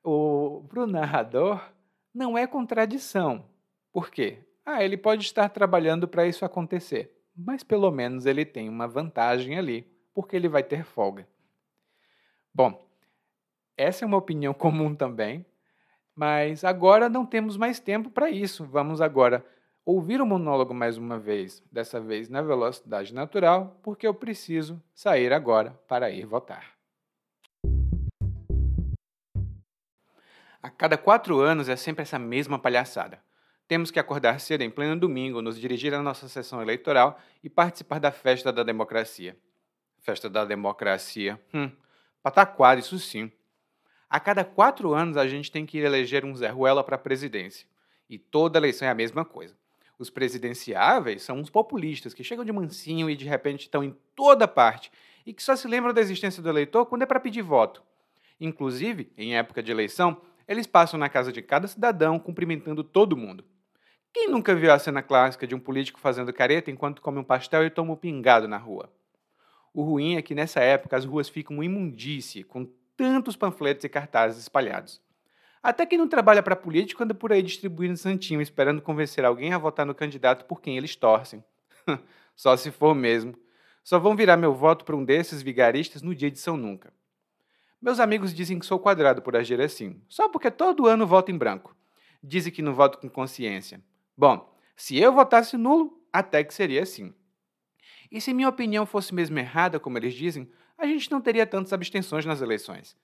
O, 0.00 0.64
pro 0.68 0.86
narrador, 0.86 1.60
não 2.14 2.38
é 2.38 2.46
contradição. 2.46 3.44
Por 3.92 4.12
quê? 4.12 4.38
Ah, 4.64 4.84
ele 4.84 4.96
pode 4.96 5.24
estar 5.24 5.48
trabalhando 5.48 6.06
para 6.06 6.28
isso 6.28 6.44
acontecer, 6.44 7.20
mas 7.36 7.64
pelo 7.64 7.90
menos 7.90 8.26
ele 8.26 8.44
tem 8.44 8.68
uma 8.68 8.86
vantagem 8.86 9.58
ali, 9.58 9.92
porque 10.14 10.36
ele 10.36 10.48
vai 10.48 10.62
ter 10.62 10.84
folga. 10.84 11.26
Bom, 12.54 12.88
essa 13.76 14.04
é 14.04 14.06
uma 14.06 14.18
opinião 14.18 14.54
comum 14.54 14.94
também, 14.94 15.44
mas 16.14 16.64
agora 16.64 17.08
não 17.08 17.26
temos 17.26 17.56
mais 17.56 17.80
tempo 17.80 18.10
para 18.10 18.30
isso. 18.30 18.64
Vamos 18.64 19.00
agora 19.00 19.44
ouvir 19.84 20.20
o 20.20 20.26
monólogo 20.26 20.72
mais 20.72 20.96
uma 20.96 21.18
vez, 21.18 21.62
dessa 21.70 22.00
vez 22.00 22.28
na 22.28 22.40
velocidade 22.40 23.12
natural, 23.12 23.78
porque 23.82 24.06
eu 24.06 24.14
preciso 24.14 24.82
sair 24.94 25.32
agora 25.32 25.78
para 25.86 26.10
ir 26.10 26.24
votar. 26.24 26.72
A 30.62 30.70
cada 30.70 30.96
quatro 30.96 31.40
anos 31.40 31.68
é 31.68 31.76
sempre 31.76 32.02
essa 32.02 32.18
mesma 32.18 32.58
palhaçada. 32.58 33.22
Temos 33.68 33.90
que 33.90 33.98
acordar 33.98 34.40
cedo 34.40 34.62
em 34.62 34.70
pleno 34.70 34.98
domingo, 34.98 35.42
nos 35.42 35.60
dirigir 35.60 35.92
à 35.92 36.02
nossa 36.02 36.28
sessão 36.28 36.62
eleitoral 36.62 37.18
e 37.42 37.50
participar 37.50 37.98
da 37.98 38.10
festa 38.10 38.50
da 38.52 38.62
democracia. 38.62 39.36
Festa 40.00 40.28
da 40.28 40.44
democracia. 40.44 41.40
Hum, 41.52 41.70
pataquara, 42.22 42.80
isso 42.80 42.98
sim. 42.98 43.30
A 44.14 44.20
cada 44.20 44.44
quatro 44.44 44.94
anos 44.94 45.16
a 45.16 45.26
gente 45.26 45.50
tem 45.50 45.66
que 45.66 45.76
eleger 45.76 46.24
um 46.24 46.36
Zé 46.36 46.48
Ruela 46.48 46.84
para 46.84 46.94
a 46.94 46.98
presidência. 46.98 47.66
E 48.08 48.16
toda 48.16 48.60
eleição 48.60 48.86
é 48.86 48.90
a 48.92 48.94
mesma 48.94 49.24
coisa. 49.24 49.56
Os 49.98 50.08
presidenciáveis 50.08 51.20
são 51.24 51.40
uns 51.40 51.50
populistas 51.50 52.14
que 52.14 52.22
chegam 52.22 52.44
de 52.44 52.52
mansinho 52.52 53.10
e 53.10 53.16
de 53.16 53.24
repente 53.24 53.62
estão 53.62 53.82
em 53.82 53.92
toda 54.14 54.46
parte 54.46 54.92
e 55.26 55.32
que 55.32 55.42
só 55.42 55.56
se 55.56 55.66
lembram 55.66 55.92
da 55.92 56.00
existência 56.00 56.40
do 56.40 56.48
eleitor 56.48 56.86
quando 56.86 57.02
é 57.02 57.06
para 57.06 57.18
pedir 57.18 57.42
voto. 57.42 57.82
Inclusive, 58.40 59.10
em 59.18 59.36
época 59.36 59.60
de 59.60 59.72
eleição, 59.72 60.22
eles 60.46 60.68
passam 60.68 60.96
na 60.96 61.08
casa 61.08 61.32
de 61.32 61.42
cada 61.42 61.66
cidadão 61.66 62.16
cumprimentando 62.20 62.84
todo 62.84 63.16
mundo. 63.16 63.44
Quem 64.12 64.28
nunca 64.28 64.54
viu 64.54 64.72
a 64.72 64.78
cena 64.78 65.02
clássica 65.02 65.44
de 65.44 65.56
um 65.56 65.58
político 65.58 65.98
fazendo 65.98 66.32
careta 66.32 66.70
enquanto 66.70 67.02
come 67.02 67.18
um 67.18 67.24
pastel 67.24 67.66
e 67.66 67.70
toma 67.70 67.94
um 67.94 67.96
pingado 67.96 68.46
na 68.46 68.58
rua? 68.58 68.92
O 69.72 69.82
ruim 69.82 70.14
é 70.14 70.22
que 70.22 70.36
nessa 70.36 70.60
época 70.60 70.96
as 70.96 71.04
ruas 71.04 71.28
ficam 71.28 71.64
imundície, 71.64 72.44
com 72.44 72.64
tantos 72.96 73.36
panfletos 73.36 73.84
e 73.84 73.88
cartazes 73.88 74.38
espalhados. 74.38 75.00
Até 75.62 75.86
quem 75.86 75.96
não 75.96 76.08
trabalha 76.08 76.42
para 76.42 76.54
político 76.54 77.02
anda 77.02 77.14
por 77.14 77.32
aí 77.32 77.42
distribuindo 77.42 77.96
santinho, 77.96 78.42
esperando 78.42 78.82
convencer 78.82 79.24
alguém 79.24 79.52
a 79.52 79.58
votar 79.58 79.86
no 79.86 79.94
candidato 79.94 80.44
por 80.44 80.60
quem 80.60 80.76
eles 80.76 80.94
torcem. 80.94 81.42
Só 82.36 82.56
se 82.56 82.70
for 82.70 82.94
mesmo. 82.94 83.34
Só 83.82 83.98
vão 83.98 84.14
virar 84.16 84.36
meu 84.36 84.54
voto 84.54 84.84
para 84.84 84.96
um 84.96 85.04
desses 85.04 85.42
vigaristas 85.42 86.02
no 86.02 86.14
dia 86.14 86.30
de 86.30 86.38
São 86.38 86.56
Nunca. 86.56 86.92
Meus 87.80 88.00
amigos 88.00 88.34
dizem 88.34 88.58
que 88.58 88.64
sou 88.64 88.78
quadrado 88.78 89.20
por 89.20 89.36
agir 89.36 89.60
assim, 89.60 90.00
só 90.08 90.26
porque 90.26 90.50
todo 90.50 90.86
ano 90.86 91.06
voto 91.06 91.30
em 91.30 91.36
branco. 91.36 91.76
Dizem 92.22 92.50
que 92.50 92.62
não 92.62 92.74
voto 92.74 92.98
com 92.98 93.10
consciência. 93.10 93.82
Bom, 94.16 94.50
se 94.74 94.98
eu 94.98 95.12
votasse 95.12 95.58
nulo, 95.58 96.02
até 96.10 96.42
que 96.42 96.54
seria 96.54 96.82
assim. 96.82 97.12
E 98.10 98.20
se 98.20 98.32
minha 98.32 98.48
opinião 98.48 98.86
fosse 98.86 99.14
mesmo 99.14 99.38
errada, 99.38 99.78
como 99.78 99.98
eles 99.98 100.14
dizem, 100.14 100.50
a 100.84 100.86
gente 100.86 101.10
não 101.10 101.20
teria 101.20 101.46
tantas 101.46 101.72
abstenções 101.72 102.24
nas 102.24 102.40
eleições. 102.40 102.96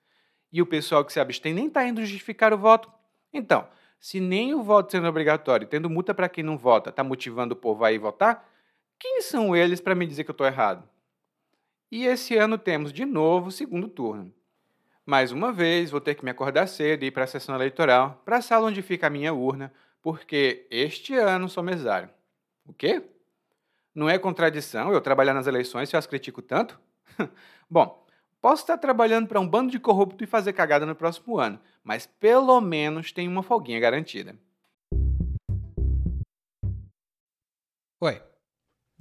E 0.52 0.60
o 0.60 0.66
pessoal 0.66 1.04
que 1.04 1.12
se 1.12 1.20
abstém 1.20 1.54
nem 1.54 1.66
está 1.66 1.86
indo 1.86 2.04
justificar 2.04 2.52
o 2.52 2.58
voto. 2.58 2.90
Então, 3.32 3.66
se 3.98 4.18
nem 4.18 4.54
o 4.54 4.62
voto 4.62 4.90
sendo 4.90 5.06
obrigatório, 5.06 5.66
tendo 5.66 5.90
multa 5.90 6.14
para 6.14 6.28
quem 6.28 6.42
não 6.42 6.56
vota, 6.56 6.90
está 6.90 7.04
motivando 7.04 7.54
o 7.54 7.56
povo 7.56 7.84
a 7.84 7.92
ir 7.92 7.98
votar, 7.98 8.48
quem 8.98 9.22
são 9.22 9.54
eles 9.54 9.80
para 9.80 9.94
me 9.94 10.06
dizer 10.06 10.24
que 10.24 10.30
eu 10.30 10.32
estou 10.32 10.46
errado? 10.46 10.88
E 11.90 12.06
esse 12.06 12.36
ano 12.36 12.56
temos 12.56 12.92
de 12.92 13.04
novo 13.04 13.48
o 13.48 13.52
segundo 13.52 13.88
turno. 13.88 14.32
Mais 15.04 15.32
uma 15.32 15.52
vez, 15.52 15.90
vou 15.90 16.00
ter 16.00 16.14
que 16.14 16.24
me 16.24 16.30
acordar 16.30 16.66
cedo 16.66 17.02
e 17.02 17.06
ir 17.06 17.10
para 17.10 17.24
a 17.24 17.26
sessão 17.26 17.54
eleitoral, 17.54 18.22
para 18.24 18.36
a 18.36 18.42
sala 18.42 18.68
onde 18.68 18.80
fica 18.80 19.06
a 19.06 19.10
minha 19.10 19.34
urna, 19.34 19.72
porque 20.00 20.66
este 20.70 21.14
ano 21.14 21.48
sou 21.48 21.62
mesário. 21.62 22.08
O 22.64 22.72
quê? 22.72 23.02
Não 23.94 24.08
é 24.08 24.18
contradição 24.18 24.92
eu 24.92 25.00
trabalhar 25.00 25.34
nas 25.34 25.46
eleições 25.46 25.88
se 25.88 25.96
eu 25.96 25.98
as 25.98 26.06
critico 26.06 26.40
tanto? 26.40 26.78
Bom, 27.72 28.04
posso 28.40 28.64
estar 28.64 28.78
trabalhando 28.78 29.28
para 29.28 29.38
um 29.38 29.48
bando 29.48 29.70
de 29.70 29.78
corrupto 29.78 30.24
e 30.24 30.26
fazer 30.26 30.52
cagada 30.52 30.84
no 30.84 30.96
próximo 30.96 31.38
ano, 31.38 31.60
mas 31.84 32.04
pelo 32.04 32.60
menos 32.60 33.12
tem 33.12 33.28
uma 33.28 33.44
folguinha 33.44 33.78
garantida. 33.78 34.36
Oi, 38.00 38.20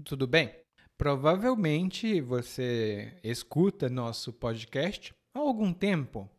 tudo 0.05 0.27
bem? 0.27 0.53
Provavelmente 0.95 2.21
você 2.21 3.17
escuta 3.23 3.89
nosso 3.89 4.31
podcast 4.31 5.15
há 5.33 5.39
algum 5.39 5.73
tempo. 5.73 6.29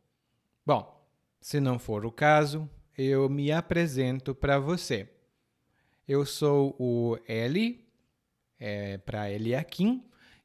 Bom, 0.64 1.04
se 1.40 1.58
não 1.58 1.80
for 1.80 2.06
o 2.06 2.12
caso, 2.12 2.70
eu 2.96 3.28
me 3.28 3.50
apresento 3.50 4.36
para 4.36 4.60
você. 4.60 5.08
Eu 6.06 6.24
sou 6.24 6.76
o 6.78 7.18
Eli, 7.26 7.84
é, 8.56 8.98
para 8.98 9.32
Eliakim, 9.32 10.04